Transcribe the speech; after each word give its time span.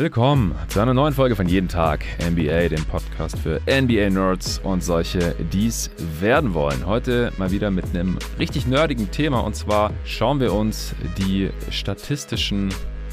Willkommen 0.00 0.54
zu 0.68 0.80
einer 0.80 0.94
neuen 0.94 1.12
Folge 1.12 1.36
von 1.36 1.46
Jeden 1.46 1.68
Tag 1.68 2.06
NBA, 2.26 2.70
dem 2.70 2.82
Podcast 2.86 3.38
für 3.38 3.60
NBA-Nerds 3.66 4.58
und 4.64 4.82
solche, 4.82 5.34
die 5.52 5.66
es 5.66 5.90
werden 6.20 6.54
wollen. 6.54 6.86
Heute 6.86 7.34
mal 7.36 7.50
wieder 7.50 7.70
mit 7.70 7.94
einem 7.94 8.16
richtig 8.38 8.66
nerdigen 8.66 9.10
Thema 9.10 9.40
und 9.40 9.56
zwar 9.56 9.92
schauen 10.06 10.40
wir 10.40 10.54
uns 10.54 10.94
die 11.18 11.50
statistischen 11.68 12.72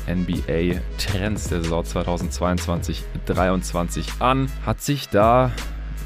NBA-Trends 0.09 1.49
der 1.49 1.61
Saison 1.61 1.83
2022-23 1.83 4.21
an. 4.21 4.49
Hat 4.65 4.81
sich 4.81 5.09
da 5.09 5.51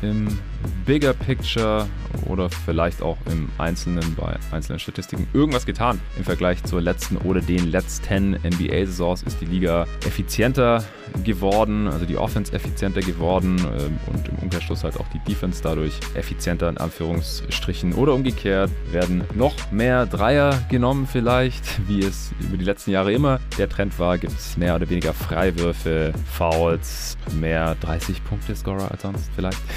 im 0.01 0.29
Bigger 0.85 1.13
Picture 1.13 1.87
oder 2.27 2.49
vielleicht 2.49 3.01
auch 3.01 3.17
im 3.31 3.49
Einzelnen 3.57 4.15
bei 4.15 4.35
einzelnen 4.51 4.79
Statistiken 4.79 5.27
irgendwas 5.33 5.65
getan. 5.65 5.99
Im 6.17 6.23
Vergleich 6.23 6.63
zur 6.63 6.81
letzten 6.81 7.17
oder 7.17 7.41
den 7.41 7.71
letzten 7.71 8.33
NBA-Saisons 8.35 9.23
ist 9.23 9.41
die 9.41 9.45
Liga 9.45 9.85
effizienter 10.05 10.83
geworden, 11.23 11.87
also 11.87 12.05
die 12.05 12.17
Offense 12.17 12.53
effizienter 12.53 13.01
geworden 13.01 13.57
ähm, 13.59 13.99
und 14.07 14.27
im 14.29 14.35
Umkehrschluss 14.35 14.83
halt 14.83 14.97
auch 14.97 15.07
die 15.09 15.19
Defense 15.19 15.61
dadurch 15.61 15.93
effizienter 16.15 16.69
in 16.69 16.77
Anführungsstrichen 16.77 17.93
oder 17.93 18.13
umgekehrt 18.13 18.71
werden 18.91 19.23
noch 19.35 19.53
mehr 19.71 20.05
Dreier 20.05 20.63
genommen 20.69 21.07
vielleicht, 21.11 21.65
wie 21.87 21.99
es 21.99 22.31
über 22.39 22.57
die 22.57 22.65
letzten 22.65 22.91
Jahre 22.91 23.11
immer 23.11 23.39
der 23.57 23.67
Trend 23.67 23.97
war, 23.99 24.17
gibt 24.17 24.33
es 24.33 24.57
mehr 24.57 24.75
oder 24.75 24.89
weniger 24.89 25.13
Freiwürfe, 25.13 26.13
Fouls, 26.31 27.17
mehr 27.39 27.75
30 27.81 28.23
Punkte 28.23 28.55
Scorer 28.55 28.89
als 28.91 29.01
sonst 29.01 29.29
vielleicht. 29.35 29.59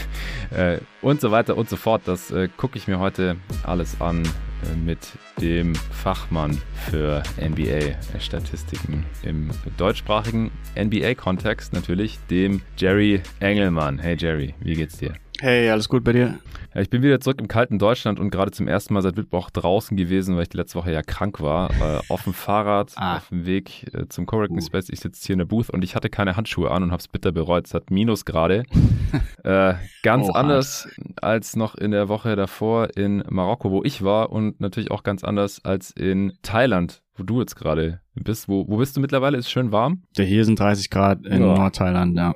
Äh, 0.75 0.81
und 1.03 1.21
so 1.21 1.31
weiter 1.31 1.57
und 1.57 1.69
so 1.69 1.77
fort. 1.77 2.03
Das 2.07 2.31
äh, 2.31 2.49
gucke 2.57 2.79
ich 2.79 2.89
mir 2.89 2.99
heute 2.99 3.37
alles 3.63 4.01
an 4.01 4.23
äh, 4.25 4.77
mit 4.77 4.99
dem 5.41 5.75
Fachmann 5.75 6.61
für 6.91 7.23
NBA-Statistiken 7.41 9.05
im 9.23 9.51
deutschsprachigen 9.77 10.51
NBA-Kontext 10.77 11.73
natürlich, 11.73 12.19
dem 12.31 12.63
Jerry 12.77 13.23
Engelmann. 13.41 13.99
Hey 13.99 14.17
Jerry, 14.19 14.55
wie 14.61 14.75
geht's 14.75 14.99
dir? 14.99 15.15
Hey, 15.41 15.69
alles 15.69 15.89
gut 15.89 16.05
bei 16.05 16.13
dir? 16.13 16.39
Ja, 16.75 16.81
ich 16.81 16.91
bin 16.91 17.03
wieder 17.03 17.21
zurück 17.21 17.41
im 17.41 17.49
kalten 17.49 17.79
Deutschland 17.79 18.21
und 18.21 18.31
gerade 18.31 18.53
zum 18.53 18.69
ersten 18.69 18.95
Mal 18.95 19.03
seit 19.03 19.17
Mittwoch 19.17 19.51
draußen 19.51 19.97
gewesen, 19.97 20.37
weil 20.37 20.45
ich 20.45 20.49
die 20.49 20.57
letzte 20.57 20.79
Woche 20.79 20.93
ja 20.93 21.03
krank 21.03 21.41
war. 21.41 21.71
Äh, 21.71 22.01
auf 22.09 22.25
dem 22.25 22.35
Fahrrad, 22.35 22.93
ah. 22.97 23.17
auf 23.17 23.29
dem 23.29 23.45
Weg 23.45 23.93
äh, 23.93 24.07
zum 24.09 24.27
Coworking 24.27 24.59
uh. 24.59 24.65
Space. 24.65 24.89
Ich 24.91 25.01
sitze 25.01 25.27
hier 25.27 25.35
in 25.35 25.39
der 25.39 25.47
Booth 25.47 25.71
und 25.71 25.83
ich 25.83 25.97
hatte 25.97 26.09
keine 26.09 26.37
Handschuhe 26.37 26.71
an 26.71 26.85
und 26.85 26.93
habe 26.93 27.01
es 27.01 27.09
bitter 27.09 27.33
bereut. 27.33 27.67
Es 27.67 27.75
hat 27.75 27.91
Minusgrade. 27.91 28.63
äh, 29.45 29.75
ganz 30.03 30.29
oh, 30.29 30.33
anders 30.33 30.89
als 31.21 31.57
noch 31.57 31.75
in 31.75 31.91
der 31.91 32.09
Woche 32.09 32.37
davor 32.37 32.97
in 32.97 33.25
Marokko, 33.29 33.71
wo 33.71 33.83
ich 33.83 34.03
war 34.03 34.31
und 34.31 34.61
natürlich 34.61 34.91
auch 34.93 35.03
ganz 35.03 35.25
anders 35.25 35.65
als 35.65 35.91
in 35.91 36.33
Thailand, 36.43 37.03
wo 37.17 37.25
du 37.25 37.41
jetzt 37.41 37.57
gerade 37.57 38.01
bist. 38.15 38.49
Wo, 38.49 38.69
wo 38.69 38.77
bist 38.77 38.97
du 38.97 39.01
mittlerweile? 39.01 39.37
Ist 39.37 39.47
es 39.47 39.51
schön 39.51 39.73
warm? 39.73 40.05
Ja, 40.17 40.25
hier 40.25 40.45
sind 40.45 40.59
30 40.61 40.91
Grad 40.91 41.27
in 41.27 41.43
oh. 41.43 41.57
Nordthailand, 41.57 42.17
ja. 42.17 42.35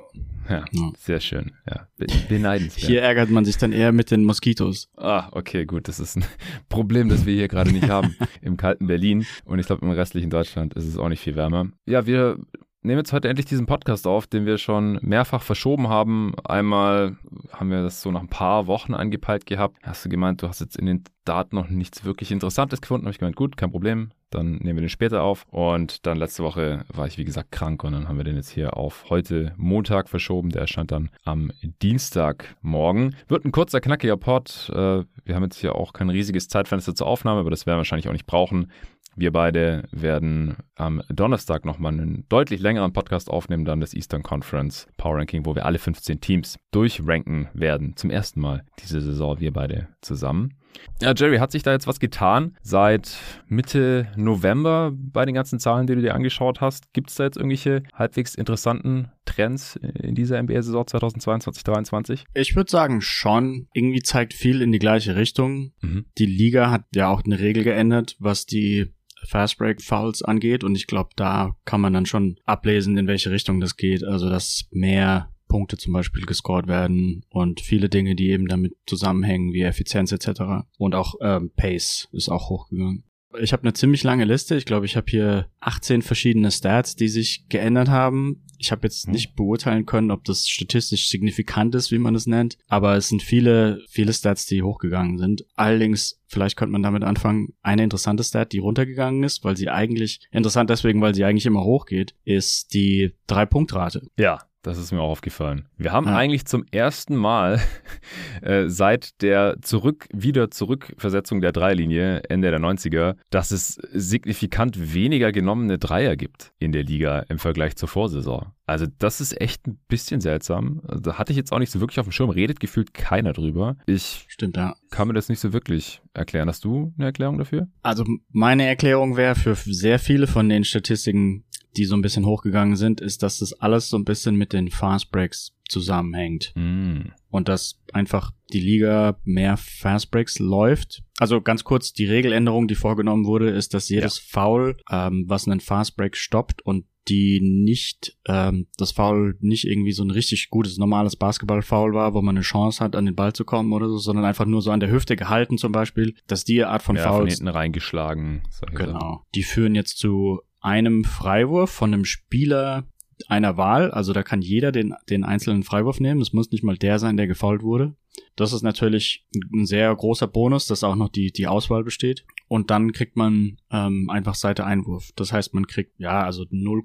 Ja, 0.49 0.65
ja, 0.71 0.91
sehr 0.97 1.19
schön. 1.19 1.51
Ja, 1.69 1.87
beneidenswert. 2.27 2.87
Hier 2.87 3.01
ärgert 3.01 3.29
man 3.29 3.45
sich 3.45 3.57
dann 3.57 3.71
eher 3.71 3.91
mit 3.91 4.09
den 4.09 4.23
Moskitos. 4.23 4.89
Ah, 4.97 5.29
okay, 5.31 5.65
gut. 5.65 5.87
Das 5.87 5.99
ist 5.99 6.17
ein 6.17 6.25
Problem, 6.69 7.07
das 7.09 7.25
wir 7.25 7.35
hier 7.35 7.47
gerade 7.47 7.71
nicht 7.71 7.89
haben 7.89 8.15
im 8.41 8.57
kalten 8.57 8.87
Berlin. 8.87 9.25
Und 9.45 9.59
ich 9.59 9.67
glaube, 9.67 9.85
im 9.85 9.91
restlichen 9.91 10.29
Deutschland 10.29 10.73
ist 10.73 10.85
es 10.85 10.97
auch 10.97 11.09
nicht 11.09 11.21
viel 11.21 11.35
wärmer. 11.35 11.67
Ja, 11.85 12.07
wir 12.07 12.39
nehmen 12.81 12.99
jetzt 12.99 13.13
heute 13.13 13.27
endlich 13.27 13.45
diesen 13.45 13.65
Podcast 13.65 14.07
auf, 14.07 14.27
den 14.27 14.45
wir 14.45 14.57
schon 14.57 14.99
mehrfach 15.01 15.41
verschoben 15.41 15.89
haben. 15.89 16.33
Einmal 16.45 17.17
haben 17.51 17.71
wir 17.71 17.83
das 17.83 18.01
so 18.01 18.11
nach 18.11 18.21
ein 18.21 18.29
paar 18.29 18.67
Wochen 18.67 18.93
angepeilt 18.93 19.45
gehabt. 19.45 19.77
Hast 19.83 20.05
du 20.05 20.09
gemeint, 20.09 20.41
du 20.41 20.47
hast 20.47 20.61
jetzt 20.61 20.77
in 20.77 20.85
den 20.85 21.03
Daten 21.25 21.55
noch 21.55 21.69
nichts 21.69 22.05
wirklich 22.05 22.31
Interessantes 22.31 22.81
gefunden? 22.81 23.05
Habe 23.05 23.11
ich 23.11 23.19
gemeint, 23.19 23.35
gut, 23.35 23.57
kein 23.57 23.71
Problem. 23.71 24.11
Dann 24.29 24.53
nehmen 24.57 24.77
wir 24.77 24.81
den 24.81 24.89
später 24.89 25.23
auf. 25.23 25.45
Und 25.49 26.05
dann 26.05 26.17
letzte 26.17 26.43
Woche 26.43 26.85
war 26.87 27.07
ich, 27.07 27.17
wie 27.17 27.25
gesagt, 27.25 27.51
krank 27.51 27.83
und 27.83 27.93
dann 27.93 28.07
haben 28.07 28.17
wir 28.17 28.23
den 28.23 28.35
jetzt 28.35 28.49
hier 28.49 28.77
auf 28.77 29.05
heute 29.09 29.53
Montag 29.57 30.07
verschoben. 30.07 30.49
Der 30.49 30.61
erscheint 30.61 30.91
dann 30.91 31.09
am 31.25 31.51
Dienstagmorgen. 31.81 33.15
Wird 33.27 33.45
ein 33.45 33.51
kurzer, 33.51 33.81
knackiger 33.81 34.17
Pod. 34.17 34.69
Äh, 34.73 35.03
wir 35.25 35.35
haben 35.35 35.43
jetzt 35.43 35.59
hier 35.59 35.75
auch 35.75 35.93
kein 35.93 36.09
riesiges 36.09 36.47
Zeitfenster 36.47 36.95
zur 36.95 37.07
Aufnahme, 37.07 37.41
aber 37.41 37.49
das 37.49 37.65
werden 37.65 37.75
wir 37.75 37.79
wahrscheinlich 37.79 38.07
auch 38.07 38.13
nicht 38.13 38.27
brauchen. 38.27 38.71
Wir 39.19 39.33
beide 39.33 39.83
werden 39.91 40.55
am 40.75 41.03
Donnerstag 41.09 41.65
nochmal 41.65 41.91
einen 41.91 42.23
deutlich 42.29 42.61
längeren 42.61 42.93
Podcast 42.93 43.29
aufnehmen, 43.29 43.65
dann 43.65 43.81
das 43.81 43.93
Eastern 43.93 44.23
Conference 44.23 44.87
Power 44.95 45.17
Ranking, 45.17 45.45
wo 45.45 45.55
wir 45.55 45.65
alle 45.65 45.77
15 45.77 46.21
Teams 46.21 46.55
durchranken 46.71 47.49
werden. 47.53 47.97
Zum 47.97 48.11
ersten 48.11 48.39
Mal 48.39 48.63
diese 48.81 49.01
Saison, 49.01 49.41
wir 49.41 49.51
beide 49.51 49.89
zusammen. 49.99 50.53
Ja, 51.01 51.13
Jerry, 51.13 51.39
hat 51.39 51.51
sich 51.51 51.63
da 51.63 51.73
jetzt 51.73 51.85
was 51.85 51.99
getan 51.99 52.55
seit 52.61 53.17
Mitte 53.47 54.07
November 54.15 54.93
bei 54.95 55.25
den 55.25 55.35
ganzen 55.35 55.59
Zahlen, 55.59 55.85
die 55.85 55.95
du 55.95 56.01
dir 56.01 56.15
angeschaut 56.15 56.61
hast? 56.61 56.93
Gibt 56.93 57.09
es 57.09 57.15
da 57.15 57.25
jetzt 57.25 57.35
irgendwelche 57.35 57.83
halbwegs 57.91 58.35
interessanten 58.35 59.11
Trends 59.25 59.75
in 59.75 60.15
dieser 60.15 60.41
NBA-Saison 60.41 60.85
2022-2023? 60.85 62.23
Ich 62.35 62.55
würde 62.55 62.71
sagen 62.71 63.01
schon. 63.01 63.67
Irgendwie 63.73 64.01
zeigt 64.01 64.33
viel 64.33 64.61
in 64.61 64.71
die 64.71 64.79
gleiche 64.79 65.17
Richtung. 65.17 65.73
Mhm. 65.81 66.05
Die 66.17 66.25
Liga 66.25 66.71
hat 66.71 66.85
ja 66.95 67.09
auch 67.09 67.21
eine 67.25 67.39
Regel 67.39 67.65
geändert, 67.65 68.15
was 68.19 68.45
die 68.45 68.93
Fast 69.27 69.57
Break 69.57 69.81
Fouls 69.81 70.21
angeht 70.21 70.63
und 70.63 70.75
ich 70.75 70.87
glaube, 70.87 71.09
da 71.15 71.55
kann 71.65 71.81
man 71.81 71.93
dann 71.93 72.05
schon 72.05 72.37
ablesen, 72.45 72.97
in 72.97 73.07
welche 73.07 73.31
Richtung 73.31 73.59
das 73.59 73.75
geht. 73.75 74.03
Also, 74.03 74.29
dass 74.29 74.65
mehr 74.71 75.29
Punkte 75.49 75.77
zum 75.77 75.93
Beispiel 75.93 76.25
gescored 76.25 76.67
werden 76.67 77.25
und 77.29 77.59
viele 77.59 77.89
Dinge, 77.89 78.15
die 78.15 78.29
eben 78.29 78.47
damit 78.47 78.75
zusammenhängen, 78.85 79.51
wie 79.51 79.63
Effizienz 79.63 80.11
etc. 80.11 80.67
Und 80.77 80.95
auch 80.95 81.15
ähm, 81.21 81.51
Pace 81.57 82.07
ist 82.13 82.29
auch 82.29 82.49
hochgegangen. 82.49 83.03
Ich 83.39 83.53
habe 83.53 83.63
eine 83.63 83.73
ziemlich 83.73 84.03
lange 84.03 84.25
Liste. 84.25 84.55
Ich 84.55 84.65
glaube, 84.65 84.85
ich 84.85 84.95
habe 84.95 85.05
hier 85.09 85.47
18 85.59 86.01
verschiedene 86.01 86.51
Stats, 86.51 86.95
die 86.95 87.09
sich 87.09 87.45
geändert 87.49 87.89
haben. 87.89 88.43
Ich 88.59 88.71
habe 88.71 88.85
jetzt 88.85 89.07
mhm. 89.07 89.13
nicht 89.13 89.35
beurteilen 89.35 89.85
können, 89.85 90.11
ob 90.11 90.23
das 90.25 90.47
statistisch 90.47 91.09
signifikant 91.09 91.73
ist, 91.75 91.91
wie 91.91 91.97
man 91.97 92.13
es 92.13 92.27
nennt, 92.27 92.57
aber 92.67 92.95
es 92.95 93.09
sind 93.09 93.23
viele, 93.23 93.81
viele 93.89 94.13
Stats, 94.13 94.45
die 94.45 94.61
hochgegangen 94.61 95.17
sind. 95.17 95.45
Allerdings, 95.55 96.19
vielleicht 96.27 96.57
könnte 96.57 96.73
man 96.73 96.83
damit 96.83 97.03
anfangen, 97.03 97.53
eine 97.61 97.83
interessante 97.83 98.23
Stat, 98.23 98.51
die 98.51 98.59
runtergegangen 98.59 99.23
ist, 99.23 99.43
weil 99.43 99.57
sie 99.57 99.69
eigentlich, 99.69 100.19
interessant 100.31 100.69
deswegen, 100.69 101.01
weil 101.01 101.15
sie 101.15 101.23
eigentlich 101.23 101.45
immer 101.45 101.63
hochgeht, 101.63 102.13
ist 102.25 102.73
die 102.73 103.15
Drei-Punkt-Rate. 103.27 104.07
Ja. 104.17 104.48
Das 104.61 104.77
ist 104.77 104.91
mir 104.91 105.01
auch 105.01 105.09
aufgefallen. 105.09 105.67
Wir 105.77 105.93
haben 105.93 106.07
ja. 106.07 106.15
eigentlich 106.15 106.45
zum 106.45 106.65
ersten 106.71 107.15
Mal 107.15 107.61
äh, 108.41 108.67
seit 108.67 109.21
der 109.21 109.55
zurück 109.61 110.07
wieder 110.11 110.51
Zurückversetzung 110.51 111.39
der 111.39 111.53
Dreilinie 111.53 112.23
Ende 112.29 112.51
der 112.51 112.59
90er, 112.59 113.15
dass 113.29 113.51
es 113.51 113.75
signifikant 113.93 114.93
weniger 114.93 115.31
genommene 115.31 115.77
Dreier 115.77 116.17
gibt 116.17 116.51
in 116.59 116.73
der 116.73 116.83
Liga 116.83 117.19
im 117.29 117.39
Vergleich 117.39 117.77
zur 117.77 117.87
Vorsaison. 117.87 118.47
Also 118.69 118.87
das 118.99 119.21
ist 119.21 119.39
echt 119.39 119.67
ein 119.67 119.79
bisschen 119.87 120.21
seltsam. 120.21 120.81
Da 121.01 121.17
hatte 121.17 121.31
ich 121.31 121.37
jetzt 121.37 121.51
auch 121.51 121.59
nicht 121.59 121.71
so 121.71 121.79
wirklich 121.79 121.99
auf 121.99 122.07
dem 122.07 122.11
Schirm. 122.11 122.29
Redet 122.29 122.59
gefühlt 122.59 122.93
keiner 122.93 123.33
drüber. 123.33 123.77
Ich 123.85 124.25
Stimmt, 124.29 124.57
ja. 124.57 124.75
kann 124.89 125.07
mir 125.07 125.13
das 125.13 125.29
nicht 125.29 125.39
so 125.39 125.53
wirklich 125.53 126.01
erklären. 126.13 126.47
Hast 126.47 126.63
du 126.63 126.93
eine 126.97 127.07
Erklärung 127.07 127.37
dafür? 127.37 127.67
Also 127.81 128.05
meine 128.31 128.65
Erklärung 128.65 129.17
wäre 129.17 129.35
für 129.35 129.55
sehr 129.55 129.99
viele 129.99 130.27
von 130.27 130.49
den 130.49 130.63
Statistiken 130.63 131.43
die 131.77 131.85
so 131.85 131.95
ein 131.95 132.01
bisschen 132.01 132.25
hochgegangen 132.25 132.75
sind, 132.75 133.01
ist, 133.01 133.23
dass 133.23 133.39
das 133.39 133.53
alles 133.53 133.89
so 133.89 133.97
ein 133.97 134.05
bisschen 134.05 134.35
mit 134.35 134.53
den 134.53 134.69
Fast 134.69 135.11
Breaks 135.11 135.53
zusammenhängt. 135.67 136.51
Mm. 136.55 137.11
Und 137.29 137.47
dass 137.47 137.79
einfach 137.93 138.31
die 138.51 138.59
Liga 138.59 139.19
mehr 139.23 139.55
Fast 139.55 140.09
Breaks 140.09 140.39
läuft. 140.39 141.03
Also 141.19 141.41
ganz 141.41 141.63
kurz, 141.63 141.93
die 141.93 142.05
Regeländerung, 142.05 142.67
die 142.67 142.75
vorgenommen 142.75 143.25
wurde, 143.25 143.49
ist, 143.49 143.73
dass 143.73 143.89
jedes 143.89 144.17
ja. 144.17 144.23
Foul, 144.27 144.77
ähm, 144.89 145.25
was 145.27 145.47
einen 145.47 145.59
Fast 145.59 145.95
Break 145.95 146.17
stoppt 146.17 146.63
und 146.63 146.85
die 147.09 147.39
nicht, 147.41 148.17
ähm, 148.27 148.67
das 148.77 148.91
Foul 148.91 149.37
nicht 149.39 149.65
irgendwie 149.65 149.91
so 149.91 150.03
ein 150.03 150.11
richtig 150.11 150.49
gutes, 150.49 150.77
normales 150.77 151.15
Basketball-Foul 151.15 151.93
war, 151.93 152.13
wo 152.13 152.21
man 152.21 152.35
eine 152.35 152.43
Chance 152.43 152.83
hat, 152.83 152.95
an 152.95 153.05
den 153.05 153.15
Ball 153.15 153.33
zu 153.33 153.45
kommen 153.45 153.73
oder 153.73 153.89
so, 153.89 153.97
sondern 153.97 154.25
einfach 154.25 154.45
nur 154.45 154.61
so 154.61 154.71
an 154.71 154.79
der 154.79 154.91
Hüfte 154.91 155.15
gehalten 155.15 155.57
zum 155.57 155.71
Beispiel, 155.71 156.15
dass 156.27 156.43
die 156.43 156.63
Art 156.63 156.83
von 156.83 156.95
ja, 156.95 157.03
Fouls... 157.03 157.17
Von 157.17 157.27
hinten 157.27 157.47
reingeschlagen. 157.47 158.43
Genau. 158.73 159.25
Die 159.35 159.43
führen 159.43 159.75
jetzt 159.75 159.97
zu 159.97 160.41
einem 160.61 161.03
Freiwurf 161.03 161.71
von 161.71 161.93
einem 161.93 162.05
Spieler 162.05 162.87
einer 163.27 163.57
Wahl. 163.57 163.91
Also 163.91 164.13
da 164.13 164.23
kann 164.23 164.41
jeder 164.41 164.71
den, 164.71 164.93
den 165.09 165.23
einzelnen 165.23 165.63
Freiwurf 165.63 165.99
nehmen. 165.99 166.21
Es 166.21 166.33
muss 166.33 166.51
nicht 166.51 166.63
mal 166.63 166.77
der 166.77 166.99
sein, 166.99 167.17
der 167.17 167.27
gefault 167.27 167.61
wurde. 167.63 167.95
Das 168.35 168.53
ist 168.53 168.63
natürlich 168.63 169.25
ein 169.53 169.65
sehr 169.65 169.93
großer 169.93 170.27
Bonus, 170.27 170.67
dass 170.67 170.83
auch 170.83 170.95
noch 170.95 171.09
die, 171.09 171.31
die 171.31 171.47
Auswahl 171.47 171.83
besteht. 171.83 172.25
Und 172.49 172.71
dann 172.71 172.91
kriegt 172.93 173.15
man 173.15 173.57
ähm, 173.69 174.09
einfach 174.09 174.33
Seite 174.33 174.65
Einwurf. 174.65 175.11
Das 175.15 175.31
heißt, 175.31 175.53
man 175.53 175.67
kriegt, 175.67 175.99
ja, 175.99 176.23
also 176.23 176.45
0, 176.49 176.81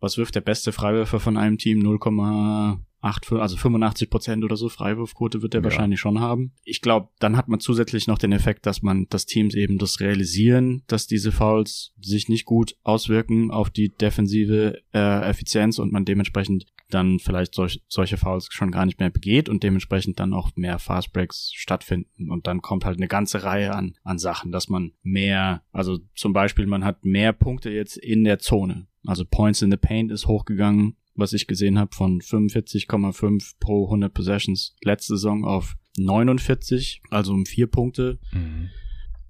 was 0.00 0.18
wirft 0.18 0.34
der 0.34 0.40
beste 0.40 0.72
Freiwürfer 0.72 1.20
von 1.20 1.36
einem 1.36 1.58
Team? 1.58 1.78
0, 1.78 2.00
8, 3.06 3.32
also 3.32 3.56
85 3.56 4.10
Prozent 4.10 4.44
oder 4.44 4.56
so 4.56 4.68
Freiwurfquote 4.68 5.42
wird 5.42 5.54
er 5.54 5.60
ja. 5.60 5.64
wahrscheinlich 5.64 6.00
schon 6.00 6.20
haben. 6.20 6.52
Ich 6.64 6.80
glaube, 6.80 7.08
dann 7.18 7.36
hat 7.36 7.48
man 7.48 7.60
zusätzlich 7.60 8.06
noch 8.06 8.18
den 8.18 8.32
Effekt, 8.32 8.66
dass 8.66 8.82
man, 8.82 9.06
dass 9.08 9.26
Teams 9.26 9.54
eben 9.54 9.78
das 9.78 10.00
realisieren, 10.00 10.82
dass 10.86 11.06
diese 11.06 11.32
Fouls 11.32 11.92
sich 12.00 12.28
nicht 12.28 12.44
gut 12.44 12.76
auswirken 12.82 13.50
auf 13.50 13.70
die 13.70 13.90
defensive 13.90 14.82
äh, 14.92 15.28
Effizienz 15.28 15.78
und 15.78 15.92
man 15.92 16.04
dementsprechend 16.04 16.66
dann 16.90 17.18
vielleicht 17.18 17.54
solch, 17.54 17.82
solche 17.88 18.16
Fouls 18.16 18.48
schon 18.50 18.70
gar 18.70 18.86
nicht 18.86 19.00
mehr 19.00 19.10
begeht 19.10 19.48
und 19.48 19.62
dementsprechend 19.62 20.20
dann 20.20 20.32
auch 20.32 20.50
mehr 20.56 20.78
Fastbreaks 20.78 21.52
stattfinden. 21.54 22.30
Und 22.30 22.46
dann 22.46 22.62
kommt 22.62 22.84
halt 22.84 22.96
eine 22.96 23.08
ganze 23.08 23.42
Reihe 23.42 23.74
an, 23.74 23.96
an 24.04 24.18
Sachen, 24.18 24.52
dass 24.52 24.68
man 24.68 24.92
mehr, 25.02 25.62
also 25.72 25.98
zum 26.14 26.32
Beispiel 26.32 26.66
man 26.66 26.84
hat 26.84 27.04
mehr 27.04 27.32
Punkte 27.32 27.70
jetzt 27.70 27.96
in 27.96 28.24
der 28.24 28.38
Zone. 28.38 28.86
Also 29.04 29.24
Points 29.24 29.62
in 29.62 29.70
the 29.70 29.76
Paint 29.76 30.10
ist 30.10 30.26
hochgegangen 30.26 30.96
was 31.16 31.32
ich 31.32 31.46
gesehen 31.46 31.78
habe, 31.78 31.94
von 31.94 32.20
45,5 32.20 33.54
pro 33.60 33.86
100 33.86 34.12
Possessions 34.12 34.76
letzte 34.82 35.14
Saison 35.14 35.44
auf 35.44 35.76
49, 35.98 37.02
also 37.10 37.32
um 37.32 37.46
vier 37.46 37.66
Punkte. 37.66 38.18
Mhm. 38.32 38.70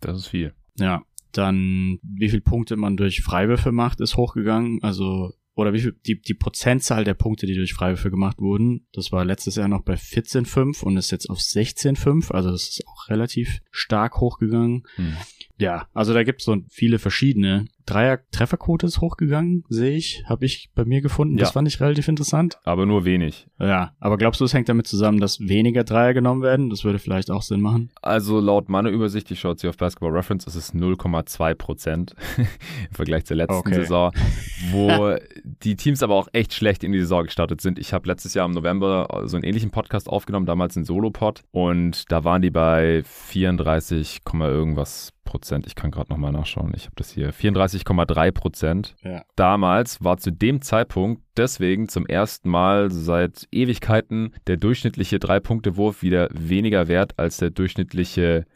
Das 0.01 0.19
ist 0.19 0.27
viel. 0.29 0.55
Ja, 0.79 1.05
dann 1.33 1.99
wie 2.03 2.29
viel 2.29 2.41
Punkte 2.41 2.77
man 2.77 2.97
durch 2.97 3.23
Freiwürfe 3.23 3.73
macht, 3.73 4.01
ist 4.01 4.17
hochgegangen. 4.17 4.83
Also 4.83 5.33
oder 5.55 5.73
wie 5.73 5.81
viel 5.81 5.97
die, 6.07 6.21
die 6.21 6.35
Prozentzahl 6.35 7.05
der 7.05 7.15
Punkte, 7.15 7.47
die 7.47 7.55
durch 7.55 7.73
Freiwürfe 7.73 8.11
gemacht 8.11 8.41
wurden, 8.41 8.87
das 8.93 9.11
war 9.11 9.25
letztes 9.25 9.57
Jahr 9.57 9.69
noch 9.69 9.83
bei 9.83 9.95
14,5 9.95 10.85
und 10.85 10.97
ist 10.99 11.11
jetzt 11.11 11.31
auf 11.31 11.39
16,5, 11.39 12.31
also 12.31 12.51
das 12.51 12.69
ist 12.69 12.87
auch 12.87 12.96
relativ 13.09 13.61
stark 13.71 14.21
hochgegangen. 14.21 14.83
Hm. 14.97 15.15
Ja, 15.59 15.87
also 15.95 16.13
da 16.13 16.23
gibt's 16.23 16.45
so 16.45 16.57
viele 16.69 16.99
verschiedene. 16.99 17.65
Dreier 17.87 18.19
Trefferquote 18.33 18.85
ist 18.87 19.01
hochgegangen, 19.01 19.65
sehe 19.69 19.97
ich, 19.97 20.23
habe 20.29 20.45
ich 20.45 20.71
bei 20.75 20.85
mir 20.85 21.01
gefunden. 21.01 21.37
Das 21.37 21.51
Ja. 21.51 21.53
fand 21.53 21.69
ich 21.69 21.81
relativ 21.81 22.09
interessant. 22.09 22.59
Aber 22.65 22.85
nur 22.85 23.05
wenig. 23.05 23.47
Ja, 23.61 23.93
aber 24.01 24.19
glaubst 24.19 24.41
du, 24.41 24.45
es 24.45 24.53
hängt 24.53 24.69
damit 24.69 24.87
zusammen, 24.89 25.21
dass 25.21 25.39
weniger 25.41 25.85
Dreier 25.85 26.13
genommen 26.13 26.43
werden? 26.43 26.69
Das 26.69 26.85
würde 26.85 26.99
vielleicht 26.99 27.31
auch 27.31 27.43
Sinn 27.43 27.61
machen. 27.61 27.91
Also 28.03 28.41
laut 28.41 28.69
meiner 28.69 28.91
Übersicht, 28.91 29.31
ich 29.31 29.39
schaue 29.41 29.53
jetzt 29.53 29.61
hier 29.61 29.71
auf 29.71 29.77
Basketball 29.77 30.11
Reference, 30.11 30.47
ist 30.47 30.57
es 30.57 30.75
0,2 30.75 31.55
Prozent 31.55 32.15
im 32.37 32.47
Vergleich 32.95 33.25
zur 33.25 33.37
letzten 33.37 33.55
Okay. 33.57 33.75
Saison, 33.77 34.11
wo 34.73 35.15
die 35.63 35.77
Teams 35.77 36.03
aber 36.03 36.15
auch 36.17 36.29
echt 36.33 36.53
schlecht 36.55 36.83
in 36.85 36.93
die 36.93 36.99
Saison 37.01 37.25
gestartet 37.25 37.61
sind. 37.61 37.79
Ich 37.79 37.93
habe 37.93 38.09
letztes 38.09 38.35
Jahr 38.35 38.47
im 38.47 38.53
November 38.53 39.23
so 39.27 39.37
einen 39.37 39.45
ähnlichen 39.45 39.71
Podcast 39.71 40.09
aufgenommen, 40.09 40.45
damals 40.47 40.77
einen 40.77 40.85
Solo-Pod 40.85 41.45
und 41.53 42.11
da 42.11 42.25
waren 42.25 42.43
die 42.43 42.51
bei 42.51 42.96
34, 43.03 44.25
Komma 44.25 44.49
irgendwas 44.49 45.13
Prozent. 45.25 45.67
Ich 45.67 45.75
kann 45.75 45.91
gerade 45.91 46.11
nochmal 46.11 46.33
nachschauen. 46.33 46.73
Ich 46.75 46.85
habe 46.85 46.95
das 46.97 47.11
hier. 47.11 47.35
34,3 47.35 48.31
Prozent. 48.31 48.95
Ja. 49.03 49.23
Damals 49.35 50.03
war 50.03 50.17
zu 50.19 50.31
dem 50.31 50.63
Zeitpunkt 50.63 51.23
deswegen 51.37 51.89
zum 51.89 52.07
ersten 52.07 52.49
Mal 52.49 52.91
seit 52.91 53.47
Ewigkeiten 53.51 54.33
der 54.47 54.57
durchschnittliche 54.57 55.19
Drei-Punkte-Wurf 55.19 56.03
wieder 56.03 56.29
weniger 56.33 56.89
wert 56.89 57.19
als 57.19 57.37
der 57.39 57.51
durchschnittliche 57.51 58.47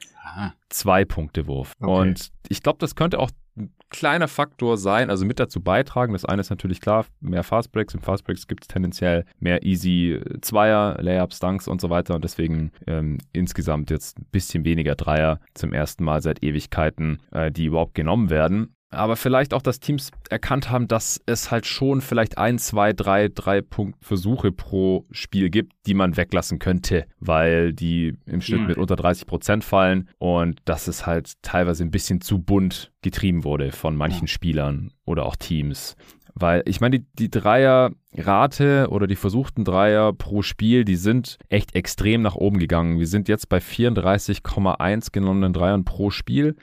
Zwei-Punkte-Wurf. 0.68 1.74
Okay. 1.80 1.90
Und 1.90 2.30
ich 2.48 2.62
glaube, 2.62 2.78
das 2.78 2.94
könnte 2.94 3.18
auch 3.18 3.30
ein 3.56 3.72
kleiner 3.90 4.28
Faktor 4.28 4.76
sein, 4.76 5.10
also 5.10 5.24
mit 5.24 5.40
dazu 5.40 5.60
beitragen. 5.60 6.12
Das 6.12 6.24
eine 6.24 6.40
ist 6.40 6.50
natürlich 6.50 6.80
klar, 6.80 7.06
mehr 7.20 7.42
Fastbreaks. 7.42 7.94
Im 7.94 8.00
Fastbreaks 8.00 8.46
gibt 8.46 8.64
es 8.64 8.68
tendenziell 8.68 9.24
mehr 9.38 9.64
easy 9.64 10.20
Zweier, 10.40 10.96
Layups, 11.00 11.40
Dunks 11.40 11.68
und 11.68 11.80
so 11.80 11.90
weiter. 11.90 12.14
Und 12.14 12.24
deswegen 12.24 12.72
ähm, 12.86 13.18
insgesamt 13.32 13.90
jetzt 13.90 14.18
ein 14.18 14.26
bisschen 14.30 14.64
weniger 14.64 14.94
Dreier 14.94 15.40
zum 15.54 15.72
ersten 15.72 16.04
Mal 16.04 16.22
seit 16.22 16.42
Ewigkeiten, 16.42 17.20
äh, 17.32 17.50
die 17.50 17.66
überhaupt 17.66 17.94
genommen 17.94 18.30
werden. 18.30 18.74
Aber 18.92 19.14
vielleicht 19.14 19.54
auch, 19.54 19.62
dass 19.62 19.78
Teams 19.78 20.10
erkannt 20.30 20.68
haben, 20.68 20.88
dass 20.88 21.20
es 21.26 21.52
halt 21.52 21.64
schon 21.64 22.00
vielleicht 22.00 22.38
ein, 22.38 22.58
zwei, 22.58 22.92
drei, 22.92 23.28
drei 23.28 23.60
Punkt 23.62 24.04
Versuche 24.04 24.50
pro 24.50 25.06
Spiel 25.12 25.48
gibt, 25.48 25.72
die 25.86 25.94
man 25.94 26.16
weglassen 26.16 26.58
könnte, 26.58 27.06
weil 27.20 27.72
die 27.72 28.16
im 28.26 28.40
Schnitt 28.40 28.62
Mhm. 28.62 28.66
mit 28.66 28.78
unter 28.78 28.96
30 28.96 29.26
Prozent 29.28 29.62
fallen 29.62 30.08
und 30.18 30.58
dass 30.64 30.88
es 30.88 31.06
halt 31.06 31.34
teilweise 31.42 31.84
ein 31.84 31.92
bisschen 31.92 32.20
zu 32.20 32.40
bunt 32.40 32.90
getrieben 33.02 33.44
wurde 33.44 33.70
von 33.70 33.94
manchen 33.94 34.26
Ja. 34.26 34.32
Spielern 34.32 34.92
oder 35.04 35.24
auch 35.24 35.36
Teams. 35.36 35.94
Weil 36.34 36.62
ich 36.64 36.80
meine, 36.80 37.00
die, 37.00 37.06
die 37.18 37.30
Dreierrate 37.30 38.88
oder 38.90 39.06
die 39.06 39.16
versuchten 39.16 39.64
Dreier 39.64 40.12
pro 40.12 40.42
Spiel, 40.42 40.84
die 40.84 40.96
sind 40.96 41.36
echt 41.48 41.74
extrem 41.74 42.22
nach 42.22 42.34
oben 42.36 42.58
gegangen. 42.58 42.98
Wir 42.98 43.06
sind 43.06 43.28
jetzt 43.28 43.48
bei 43.48 43.58
34,1 43.58 45.12
genommenen 45.12 45.52
Dreiern 45.52 45.84
pro 45.84 46.10
Spiel. 46.10 46.56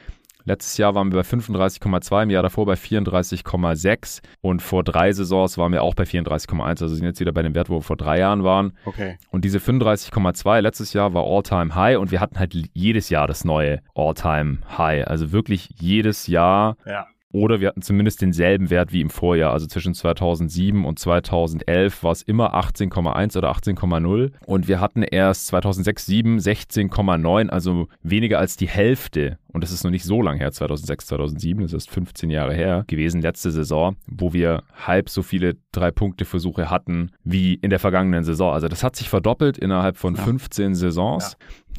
Letztes 0.47 0.77
Jahr 0.77 0.95
waren 0.95 1.11
wir 1.11 1.21
bei 1.21 1.27
35,2, 1.27 2.23
im 2.23 2.29
Jahr 2.29 2.41
davor 2.41 2.65
bei 2.65 2.75
34,6 2.75 4.21
und 4.39 4.61
vor 4.61 4.81
drei 4.85 5.11
Saisons 5.11 5.57
waren 5.57 5.73
wir 5.73 5.83
auch 5.83 5.94
bei 5.94 6.03
34,1, 6.05 6.63
also 6.63 6.88
sind 6.88 7.03
jetzt 7.03 7.19
wieder 7.19 7.33
bei 7.33 7.41
dem 7.41 7.53
Wert, 7.53 7.69
wo 7.69 7.75
wir 7.75 7.81
vor 7.81 7.97
drei 7.97 8.19
Jahren 8.19 8.45
waren. 8.45 8.71
okay. 8.85 9.17
Und 9.29 9.44
diese 9.44 9.59
35,2 9.59 10.61
letztes 10.61 10.94
Jahr 10.94 11.13
war 11.13 11.25
All-Time 11.25 11.75
High 11.75 11.97
und 11.97 12.11
wir 12.11 12.21
hatten 12.21 12.39
halt 12.39 12.53
jedes 12.73 13.09
Jahr 13.09 13.27
das 13.27 13.44
neue 13.44 13.81
All-Time 13.94 14.59
High. 14.77 15.05
Also 15.07 15.33
wirklich 15.33 15.67
jedes 15.79 16.27
Jahr 16.27 16.77
Ja. 16.85 17.07
Oder 17.37 17.59
wir 17.61 17.69
hatten 17.69 17.81
zumindest 17.81 18.21
denselben 18.21 18.69
Wert 18.69 18.91
wie 18.91 19.01
im 19.01 19.09
Vorjahr. 19.09 19.53
Also 19.53 19.67
zwischen 19.67 19.93
2007 19.93 20.85
und 20.85 20.97
2011 20.99 22.03
war 22.03 22.11
es 22.11 22.23
immer 22.23 22.55
18,1 22.55 23.37
oder 23.37 23.51
18,0. 23.51 24.31
Und 24.45 24.67
wir 24.67 24.79
hatten 24.79 25.03
erst 25.03 25.47
2006, 25.47 26.05
7 26.05 26.37
16,9, 26.39 27.49
also 27.49 27.87
weniger 28.01 28.39
als 28.39 28.57
die 28.57 28.67
Hälfte. 28.67 29.37
Und 29.53 29.63
das 29.63 29.71
ist 29.71 29.83
noch 29.83 29.91
nicht 29.91 30.03
so 30.03 30.21
lang 30.21 30.37
her, 30.37 30.51
2006, 30.51 31.07
2007, 31.07 31.63
das 31.63 31.73
ist 31.73 31.89
15 31.89 32.29
Jahre 32.29 32.53
her 32.53 32.83
gewesen, 32.87 33.21
letzte 33.21 33.51
Saison, 33.51 33.95
wo 34.05 34.33
wir 34.33 34.63
halb 34.85 35.09
so 35.09 35.23
viele 35.23 35.55
Drei-Punkte-Versuche 35.71 36.69
hatten 36.69 37.11
wie 37.23 37.55
in 37.55 37.69
der 37.69 37.79
vergangenen 37.79 38.23
Saison. 38.23 38.53
Also 38.53 38.67
das 38.67 38.83
hat 38.83 38.95
sich 38.95 39.09
verdoppelt 39.09 39.57
innerhalb 39.57 39.97
von 39.97 40.15
Ja. 40.15 40.23
15 40.23 40.75
Saisons. 40.75 41.37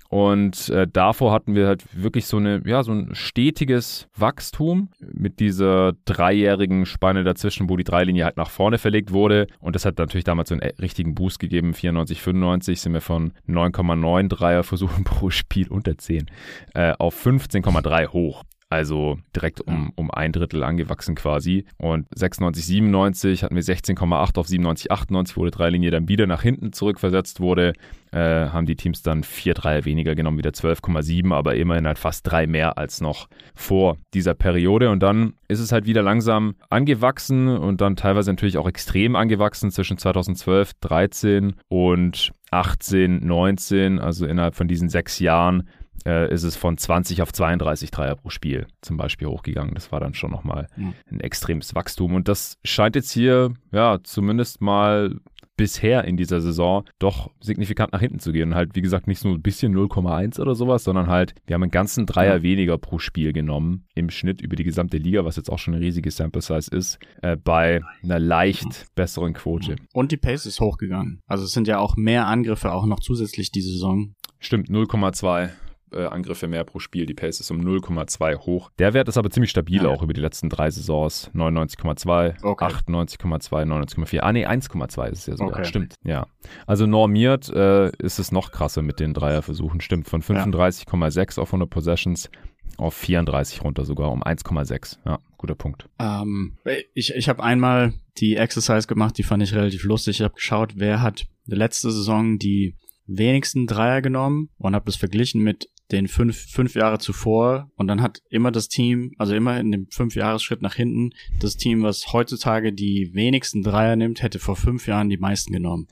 Und 0.09 0.71
äh, 0.71 0.87
davor 0.91 1.33
hatten 1.33 1.55
wir 1.55 1.67
halt 1.67 1.85
wirklich 1.93 2.27
so 2.27 2.39
eine, 2.39 2.63
ja, 2.65 2.83
so 2.83 2.93
ein 2.93 3.15
stetiges 3.15 4.09
Wachstum 4.17 4.89
mit 5.01 5.39
dieser 5.39 5.93
dreijährigen 6.07 6.87
Spanne 6.87 7.25
dazwischen, 7.25 7.69
wo 7.69 7.77
die 7.77 7.85
Dreilinie 7.85 8.25
halt 8.25 8.39
nach 8.39 8.49
vorne 8.49 8.79
verlegt 8.79 9.13
wurde. 9.13 9.49
Und 9.61 9.75
das 9.75 9.85
hat 9.85 9.99
natürlich 9.99 10.25
damals 10.25 10.49
so 10.49 10.55
einen 10.55 10.63
äh, 10.63 10.73
richtigen 10.81 11.15
Boost 11.15 11.39
gegeben. 11.39 11.75
94, 11.75 12.23
95 12.23 12.81
sind 12.81 12.95
wir 12.95 13.03
von 13.03 13.33
9,9 13.47 14.29
Dreierversuchen 14.29 15.05
pro 15.05 15.29
Spiel 15.29 15.69
unter 15.69 15.99
10 15.99 16.27
äh, 16.75 16.95
auf 16.99 17.15
15,3 17.27 18.09
hoch. 18.09 18.45
Also 18.71 19.19
direkt 19.35 19.63
um, 19.63 19.93
um 19.97 20.11
ein 20.11 20.31
Drittel 20.31 20.63
angewachsen 20.63 21.15
quasi. 21.15 21.65
Und 21.79 22.07
96, 22.15 22.67
97 22.67 23.43
hatten 23.43 23.55
wir 23.55 23.63
16,8 23.63 24.39
auf 24.39 24.47
97, 24.47 24.93
98, 24.93 25.37
wo 25.39 25.45
die 25.47 25.51
Dreilinie 25.51 25.91
dann 25.91 26.09
wieder 26.09 26.27
nach 26.27 26.43
hinten 26.43 26.75
zurückversetzt 26.75 27.41
wurde. 27.41 27.73
Äh, 28.13 28.49
haben 28.49 28.67
die 28.67 28.77
Teams 28.77 29.03
dann 29.03 29.23
vier 29.23 29.55
Dreier 29.55 29.87
weniger 29.87 30.15
genommen, 30.15 30.37
wieder 30.37 30.51
12,7, 30.51 31.35
aber 31.35 31.57
immerhin 31.57 31.87
halt 31.87 31.99
fast 31.99 32.27
drei 32.27 32.47
mehr 32.47 32.77
als 32.77 33.01
noch 33.01 33.29
vor 33.55 33.97
dieser 34.13 34.35
Periode. 34.35 34.91
Und 34.91 35.03
dann 35.03 35.33
ist 35.49 35.61
es 35.61 35.73
halt 35.73 35.87
wieder 35.87 36.03
langsam 36.03 36.55
angewachsen 36.69 37.49
und 37.49 37.81
dann 37.81 37.97
teilweise 37.97 38.31
natürlich 38.31 38.59
auch 38.59 38.69
extrem 38.69 39.17
angewachsen 39.17 39.71
zwischen 39.71 39.97
2012, 39.97 40.73
13 40.81 41.55
und 41.69 42.33
18, 42.51 43.27
19, 43.27 43.99
also 43.99 44.27
innerhalb 44.27 44.55
von 44.55 44.69
diesen 44.69 44.91
sechs 44.91 45.19
Jahren 45.21 45.69
äh, 46.07 46.33
ist 46.33 46.43
es 46.43 46.57
von 46.57 46.77
20 46.79 47.23
auf 47.23 47.33
32 47.33 47.91
Dreier 47.91 48.17
pro 48.17 48.31
Spiel 48.31 48.67
zum 48.83 48.97
Beispiel 48.97 49.29
hochgegangen. 49.29 49.75
Das 49.75 49.93
war 49.93 50.01
dann 50.01 50.15
schon 50.15 50.31
nochmal 50.31 50.67
Mhm. 50.77 50.95
ein 51.11 51.21
extremes 51.21 51.75
Wachstum. 51.75 52.15
Und 52.15 52.29
das 52.29 52.59
scheint 52.65 52.97
jetzt 52.97 53.11
hier, 53.13 53.53
ja, 53.73 53.99
zumindest 54.03 54.61
mal 54.61 55.17
bisher 55.57 56.05
in 56.05 56.17
dieser 56.17 56.41
Saison 56.41 56.85
doch 57.01 57.33
signifikant 57.41 57.93
nach 57.93 57.99
hinten 57.99 58.21
zu 58.21 58.31
gehen. 58.31 58.51
Und 58.51 58.55
halt, 58.55 58.77
wie 58.77 58.81
gesagt, 58.81 59.09
nicht 59.09 59.19
so 59.19 59.29
ein 59.29 59.43
bisschen 59.43 59.75
0,1 59.75 60.39
oder 60.39 60.55
sowas, 60.55 60.85
sondern 60.85 61.09
halt, 61.09 61.35
wir 61.47 61.55
haben 61.55 61.65
einen 61.65 61.73
ganzen 61.73 62.07
Dreier 62.07 62.43
weniger 62.43 62.79
pro 62.79 63.01
Spiel 63.01 63.33
genommen 63.33 63.85
im 63.97 64.09
Schnitt 64.09 64.41
über 64.41 64.55
die 64.55 64.63
gesamte 64.63 64.99
Liga, 64.99 65.25
was 65.25 65.35
jetzt 65.35 65.51
auch 65.51 65.59
schon 65.59 65.75
eine 65.75 65.83
riesige 65.85 66.13
Sample 66.13 66.43
Size 66.43 66.71
ist, 66.71 67.01
äh, 67.23 67.37
bei 67.37 67.81
einer 68.05 68.21
leicht 68.21 68.87
besseren 68.95 69.33
Quote. 69.33 69.75
Und 69.93 70.13
die 70.13 70.17
Pace 70.17 70.47
ist 70.47 70.61
hochgegangen. 70.61 71.23
Also 71.27 71.45
es 71.45 71.51
sind 71.51 71.67
ja 71.67 71.81
auch 71.81 71.97
mehr 71.97 72.29
Angriffe 72.29 72.71
auch 72.73 72.87
noch 72.87 73.01
zusätzlich 73.01 73.51
diese 73.51 73.73
Saison. 73.73 74.15
Stimmt, 74.39 74.71
0,2 74.71 75.49
äh, 75.93 76.05
Angriffe 76.07 76.49
mehr 76.49 76.65
pro 76.65 76.79
Spiel. 76.79 77.07
Die 77.07 77.15
Pace 77.15 77.41
ist 77.41 77.51
um 77.51 77.61
0,2 77.61 78.39
hoch. 78.39 78.71
Der 78.79 78.95
Wert 78.95 79.09
ist 79.09 79.17
aber 79.17 79.31
ziemlich 79.31 79.51
stabil 79.51 79.83
Ja. 79.83 79.89
auch 79.89 80.03
über 80.03 80.13
die 80.13 80.21
letzten 80.21 80.49
drei 80.49 80.71
Saisons. 80.71 81.31
99,2, 81.35 82.43
Okay. 82.43 82.65
98,2, 82.65 83.65
99,4. 83.65 84.21
Ah 84.21 84.33
nee, 84.33 84.47
1,2 84.47 85.09
ist 85.11 85.19
es 85.21 85.27
ja 85.27 85.37
sogar. 85.37 85.59
Okay. 85.61 85.65
Stimmt, 85.65 85.95
ja. 86.05 86.27
Also 86.67 86.87
normiert 86.87 87.49
äh, 87.51 87.91
ist 87.99 88.19
es 88.19 88.33
noch 88.33 88.51
krasser 88.53 88.83
mit 88.83 89.01
den 89.01 89.15
Dreierversuchen. 89.15 89.81
Stimmt, 89.81 90.09
von 90.09 90.23
35,6 90.23 91.39
auf 91.41 91.49
100 91.49 91.69
Possessions 91.71 92.31
auf 92.77 92.95
34 92.95 93.63
runter 93.65 93.85
sogar 93.85 94.13
um 94.13 94.23
1,6. 94.23 94.99
Ja, 95.05 95.19
guter 95.37 95.55
Punkt. 95.55 95.89
Ähm, 95.99 96.57
ich 96.95 97.13
ich 97.15 97.29
habe 97.29 97.43
einmal 97.43 97.95
die 98.19 98.37
Exercise 98.37 98.87
gemacht, 98.87 99.19
die 99.19 99.23
fand 99.23 99.43
ich 99.43 99.55
relativ 99.55 99.85
lustig. 99.85 100.19
Ich 100.21 100.25
habe 100.25 100.35
geschaut, 100.35 100.75
wer 100.77 101.03
hat 101.03 101.27
letzte 101.47 101.91
Saison 101.91 102.39
die 102.39 102.77
wenigsten 103.07 103.67
Dreier 103.67 104.03
genommen 104.03 104.51
und 104.59 104.75
habe 104.75 104.85
das 104.85 104.97
verglichen 104.97 105.43
mit 105.43 105.69
den 105.91 106.07
fünf, 106.09 106.37
fünf 106.37 106.75
Jahre 106.75 106.99
zuvor 106.99 107.71
und 107.77 107.87
dann 107.89 108.03
hat 108.03 108.23
immer 108.29 108.51
das 108.51 108.69
Team, 108.69 109.15
also 109.19 109.35
immer 109.35 109.59
in 109.59 109.73
dem 109.73 109.87
fünf 109.91 110.15
Jahresschritt 110.15 110.61
nach 110.61 110.75
hinten, 110.75 111.15
das 111.41 111.57
Team, 111.57 111.83
was 111.83 112.13
heutzutage 112.13 112.73
die 112.73 113.11
wenigsten 113.15 113.63
Dreier 113.63 113.97
nimmt, 113.97 114.23
hätte 114.23 114.39
vor 114.39 114.57
fünf 114.57 114.87
Jahren 114.87 115.09
die 115.09 115.17
meisten 115.17 115.53
genommen. 115.53 115.89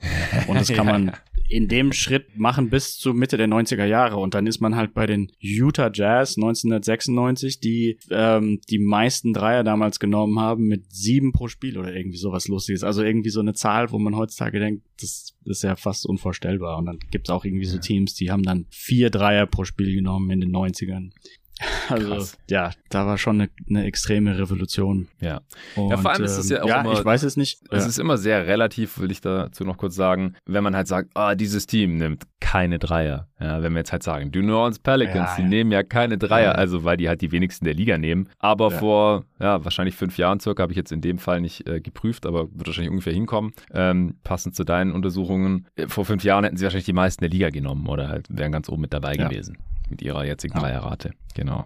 Und 0.47 0.55
das 0.55 0.71
kann 0.71 0.85
man. 0.85 1.11
In 1.49 1.67
dem 1.67 1.93
Schritt 1.93 2.37
machen 2.37 2.69
bis 2.69 2.97
zur 2.97 3.13
Mitte 3.13 3.37
der 3.37 3.47
90er 3.47 3.85
Jahre 3.85 4.17
und 4.17 4.33
dann 4.33 4.47
ist 4.47 4.59
man 4.59 4.75
halt 4.75 4.93
bei 4.93 5.05
den 5.05 5.31
Utah 5.39 5.89
Jazz 5.93 6.37
1996, 6.37 7.59
die 7.59 7.97
ähm, 8.09 8.59
die 8.69 8.79
meisten 8.79 9.33
Dreier 9.33 9.63
damals 9.63 9.99
genommen 9.99 10.39
haben 10.39 10.67
mit 10.67 10.91
sieben 10.91 11.31
pro 11.31 11.47
Spiel 11.47 11.77
oder 11.77 11.95
irgendwie 11.95 12.17
sowas 12.17 12.47
Lustiges. 12.47 12.83
Also 12.83 13.03
irgendwie 13.03 13.29
so 13.29 13.39
eine 13.39 13.53
Zahl, 13.53 13.91
wo 13.91 13.99
man 13.99 14.15
heutzutage 14.15 14.59
denkt, 14.59 14.83
das 14.99 15.33
ist 15.45 15.63
ja 15.63 15.75
fast 15.75 16.05
unvorstellbar. 16.05 16.77
Und 16.77 16.85
dann 16.85 16.99
gibt's 17.11 17.29
auch 17.29 17.45
irgendwie 17.45 17.65
so. 17.65 17.77
Teams, 17.77 18.15
die 18.15 18.31
haben 18.31 18.43
dann 18.43 18.65
vier 18.69 19.09
Dreier 19.09 19.45
pro 19.45 19.63
Spiel 19.63 19.93
genommen 19.93 20.31
in 20.31 20.41
den 20.41 20.51
90ern. 20.51 21.11
Also 21.89 22.07
Krass. 22.15 22.37
ja, 22.49 22.71
da 22.89 23.05
war 23.05 23.17
schon 23.17 23.39
eine, 23.41 23.49
eine 23.69 23.85
extreme 23.85 24.37
Revolution. 24.37 25.07
Ja. 25.21 25.39
Und, 25.77 25.89
Ja, 25.89 25.97
vor 25.97 26.11
allem 26.11 26.23
ist 26.25 26.37
es 26.37 26.49
ja 26.49 26.61
auch 26.63 26.67
ja, 26.67 26.81
immer- 26.81 26.93
ich 26.93 27.05
weiß 27.05 27.23
es 27.23 27.37
nicht. 27.37 27.59
Es 27.71 27.83
Ja. 27.83 27.89
ist 27.89 27.97
immer 27.97 28.17
sehr 28.17 28.45
relativ, 28.45 28.99
will 28.99 29.09
ich 29.09 29.21
dazu 29.21 29.63
noch 29.63 29.77
kurz 29.77 29.95
sagen, 29.95 30.35
wenn 30.45 30.63
man 30.63 30.75
halt 30.75 30.87
sagt, 30.87 31.11
ah, 31.15 31.33
dieses 31.35 31.65
Team 31.65 31.95
nimmt 31.97 32.25
keine 32.41 32.77
Dreier. 32.77 33.27
Ja, 33.39 33.61
wenn 33.61 33.71
wir 33.73 33.79
jetzt 33.79 33.91
halt 33.93 34.03
sagen, 34.03 34.31
die 34.31 34.41
New 34.41 34.53
Orleans 34.55 34.79
Pelicans, 34.79 35.31
Ja, 35.31 35.35
die 35.37 35.43
nehmen 35.43 35.71
ja 35.71 35.83
keine 35.83 36.17
Dreier, 36.17 36.57
also 36.57 36.83
weil 36.83 36.97
die 36.97 37.07
halt 37.07 37.21
die 37.21 37.31
wenigsten 37.31 37.65
der 37.65 37.73
Liga 37.73 37.97
nehmen. 37.97 38.27
Aber 38.39 38.69
vor, 38.71 39.23
ja, 39.39 39.63
wahrscheinlich 39.63 39.95
fünf 39.95 40.17
Jahren 40.17 40.39
circa, 40.39 40.63
habe 40.63 40.73
ich 40.73 40.77
jetzt 40.77 40.91
in 40.91 41.01
dem 41.01 41.17
Fall 41.19 41.39
nicht 41.41 41.67
äh, 41.67 41.79
geprüft, 41.79 42.25
aber 42.25 42.49
wird 42.53 42.67
wahrscheinlich 42.67 42.91
ungefähr 42.91 43.13
hinkommen, 43.13 43.53
ähm, 43.73 44.15
passend 44.23 44.55
zu 44.55 44.63
deinen 44.65 44.91
Untersuchungen. 44.91 45.67
Äh, 45.75 45.87
Vor 45.87 46.03
fünf 46.05 46.23
Jahren 46.23 46.43
hätten 46.43 46.57
sie 46.57 46.63
wahrscheinlich 46.65 46.85
die 46.85 46.93
meisten 46.93 47.21
der 47.23 47.29
Liga 47.29 47.49
genommen 47.49 47.87
oder 47.87 48.09
halt 48.09 48.27
wären 48.29 48.51
ganz 48.51 48.67
oben 48.69 48.81
mit 48.81 48.93
dabei 48.93 49.15
gewesen. 49.15 49.57
Mit 49.89 50.01
ihrer 50.01 50.25
jetzigen. 50.25 50.57
Dreierrate. 50.57 51.11
Genau. 51.35 51.65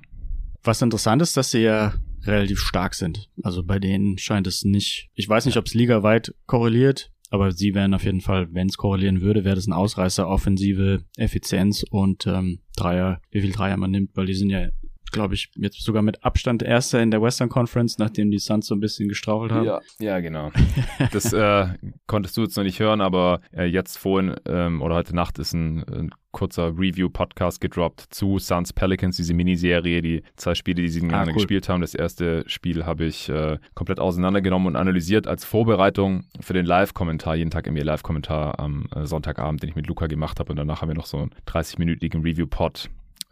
Was 0.64 0.82
interessant 0.82 1.22
ist, 1.22 1.38
dass 1.38 1.52
sie 1.52 1.62
ja 1.62 1.94
relativ 2.26 2.60
stark 2.60 2.94
sind. 2.94 3.30
Also 3.42 3.64
bei 3.64 3.80
denen 3.80 4.18
scheint 4.18 4.48
es 4.48 4.64
nicht, 4.64 5.10
ich 5.16 5.28
weiß 5.28 5.46
nicht, 5.46 5.58
ob 5.58 5.66
es 5.66 5.74
ligaweit 5.74 6.36
korreliert, 6.46 7.12
aber 7.30 7.52
sie 7.52 7.74
wären 7.74 7.94
auf 7.94 8.04
jeden 8.04 8.22
Fall, 8.22 8.54
wenn 8.54 8.68
es 8.68 8.78
korrelieren 8.78 9.22
würde, 9.22 9.44
wäre 9.44 9.56
das 9.56 9.68
ein 9.68 9.74
Ausreißer, 9.74 10.28
offensive 10.28 11.04
Effizienz 11.18 11.84
und 11.90 12.28
ähm, 12.28 12.60
Dreier, 12.76 13.22
wie 13.32 13.42
viel 13.42 13.52
Dreier 13.52 13.78
man 13.78 13.92
nimmt, 13.92 14.16
weil 14.16 14.26
die 14.26 14.34
sind 14.34 14.50
ja, 14.50 14.68
glaube 15.12 15.34
ich, 15.36 15.50
jetzt 15.58 15.82
sogar 15.84 16.02
mit 16.02 16.24
Abstand 16.24 16.64
Erster 16.64 17.02
in 17.02 17.12
der 17.12 17.22
Western 17.22 17.50
Conference, 17.50 17.98
nachdem 17.98 18.32
die 18.32 18.40
Suns 18.40 18.68
so 18.68 18.76
ein 18.76 18.80
bisschen 18.80 19.10
gestrauchelt 19.10 19.52
haben. 19.52 19.66
Ja, 19.66 19.82
ja, 20.00 20.20
genau. 20.20 20.52
Das 21.12 21.32
äh, 21.34 21.68
konntest 22.08 22.38
du 22.38 22.42
jetzt 22.44 22.58
noch 22.58 22.64
nicht 22.64 22.80
hören, 22.80 23.02
aber 23.02 23.42
äh, 23.56 23.66
jetzt 23.66 23.98
vorhin 23.98 24.36
ähm, 24.46 24.82
oder 24.82 24.96
heute 24.96 25.16
Nacht 25.16 25.40
ist 25.40 25.54
ein, 25.54 25.84
ein 25.84 26.12
kurzer 26.32 26.68
Review-Podcast 26.78 27.60
gedroppt 27.60 28.06
zu 28.10 28.40
Suns 28.40 28.72
Pelicans, 28.72 29.18
diese 29.18 29.34
Miniserie, 29.34 30.02
die 30.02 30.24
zwei 30.38 30.56
Spiele, 30.56 30.82
die 30.82 30.88
sie 30.88 31.06
Ah, 31.12 31.26
cool. 31.28 31.34
gespielt 31.34 31.68
haben. 31.68 31.82
Das 31.82 31.94
erste 31.94 32.44
Spiel 32.48 32.86
habe 32.86 33.04
ich 33.06 33.28
äh, 33.28 33.58
komplett 33.76 34.00
auseinandergenommen 34.00 34.68
und 34.70 34.76
analysiert 34.78 35.28
als 35.28 35.44
Vorbereitung 35.44 36.24
für 36.40 36.54
den 36.54 36.66
Live-Kommentar, 36.66 37.36
jeden 37.36 37.52
Tag 37.52 37.68
immer 37.68 37.84
Live-Kommentar 37.84 38.60
am 38.60 38.86
äh, 38.96 39.06
Sonntagabend, 39.06 39.62
den 39.62 39.70
ich 39.72 39.76
mit 39.76 39.88
Luca 39.88 40.08
gemacht 40.08 40.40
habe. 40.40 40.52
Und 40.52 40.56
danach 40.56 40.82
haben 40.82 40.88
wir 40.90 40.96
noch 40.96 41.06
so 41.06 41.18
einen 41.18 41.32
30-minütigen 41.48 42.24
Review-Pod 42.24 42.90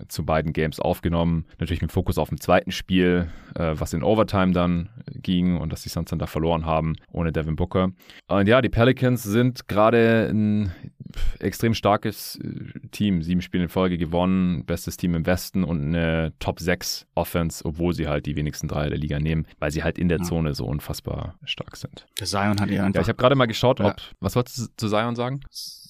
zu 0.08 0.26
beiden 0.26 0.54
Games 0.54 0.80
aufgenommen. 0.80 1.46
Natürlich 1.60 1.82
mit 1.82 1.92
Fokus 1.92 2.18
auf 2.18 2.30
dem 2.30 2.40
zweiten 2.40 2.72
Spiel, 2.72 3.28
äh, 3.56 3.74
was 3.76 3.94
in 3.94 4.04
Overtime 4.04 4.54
dann 4.54 4.90
ging 5.14 5.58
und 5.58 5.72
dass 5.74 5.84
die 5.84 5.90
Suns 5.90 6.10
dann 6.10 6.20
da 6.20 6.26
verloren 6.28 6.66
haben 6.66 6.96
ohne 7.12 7.32
Devin 7.32 7.56
Booker. 7.56 7.92
Und 8.28 8.48
ja, 8.48 8.62
die 8.62 8.70
Pelicans 8.70 9.24
sind 9.24 9.68
gerade 9.68 10.30
ein 10.32 10.72
extrem 11.40 11.74
starkes 11.74 12.40
äh, 12.44 12.88
Team. 12.92 13.22
Sieben 13.24 13.42
Spiele 13.42 13.64
in 13.64 13.70
Folge 13.70 13.98
gewonnen, 13.98 14.66
bestes 14.66 14.98
Team 14.98 15.16
im 15.16 15.26
Westen 15.26 15.64
und 15.64 15.82
eine 15.88 16.34
Top 16.40 16.60
6 16.60 17.06
Offense, 17.16 17.66
obwohl 17.66 17.94
sie 17.94 18.08
halt 18.08 18.26
die 18.26 18.36
wenigsten 18.36 18.68
Dreier 18.68 18.90
der 18.90 19.00
Liga 19.00 19.20
nehmen, 19.20 19.46
weil 19.60 19.72
sie 19.72 19.84
halt 19.84 19.98
in 19.98 20.08
der 20.10 20.20
Ja. 20.20 20.24
Zone 20.24 20.54
so 20.54 20.66
unfassbar 20.66 21.36
stark 21.44 21.76
sind. 21.76 22.06
Der 22.20 22.28
Zion 22.28 22.60
hat 22.60 22.70
ja 22.70 22.76
Ja, 22.78 22.84
einfach 22.86 23.02
ich 23.02 23.08
habe 23.08 23.18
gerade 23.18 23.36
mal 23.36 23.48
geschaut, 23.48 23.80
Ja. 23.80 23.88
ob, 23.88 23.96
was 24.20 24.36
wolltest 24.36 24.60
du 24.60 24.64
zu 24.78 24.88
Zion 24.90 25.16
sagen? 25.16 25.42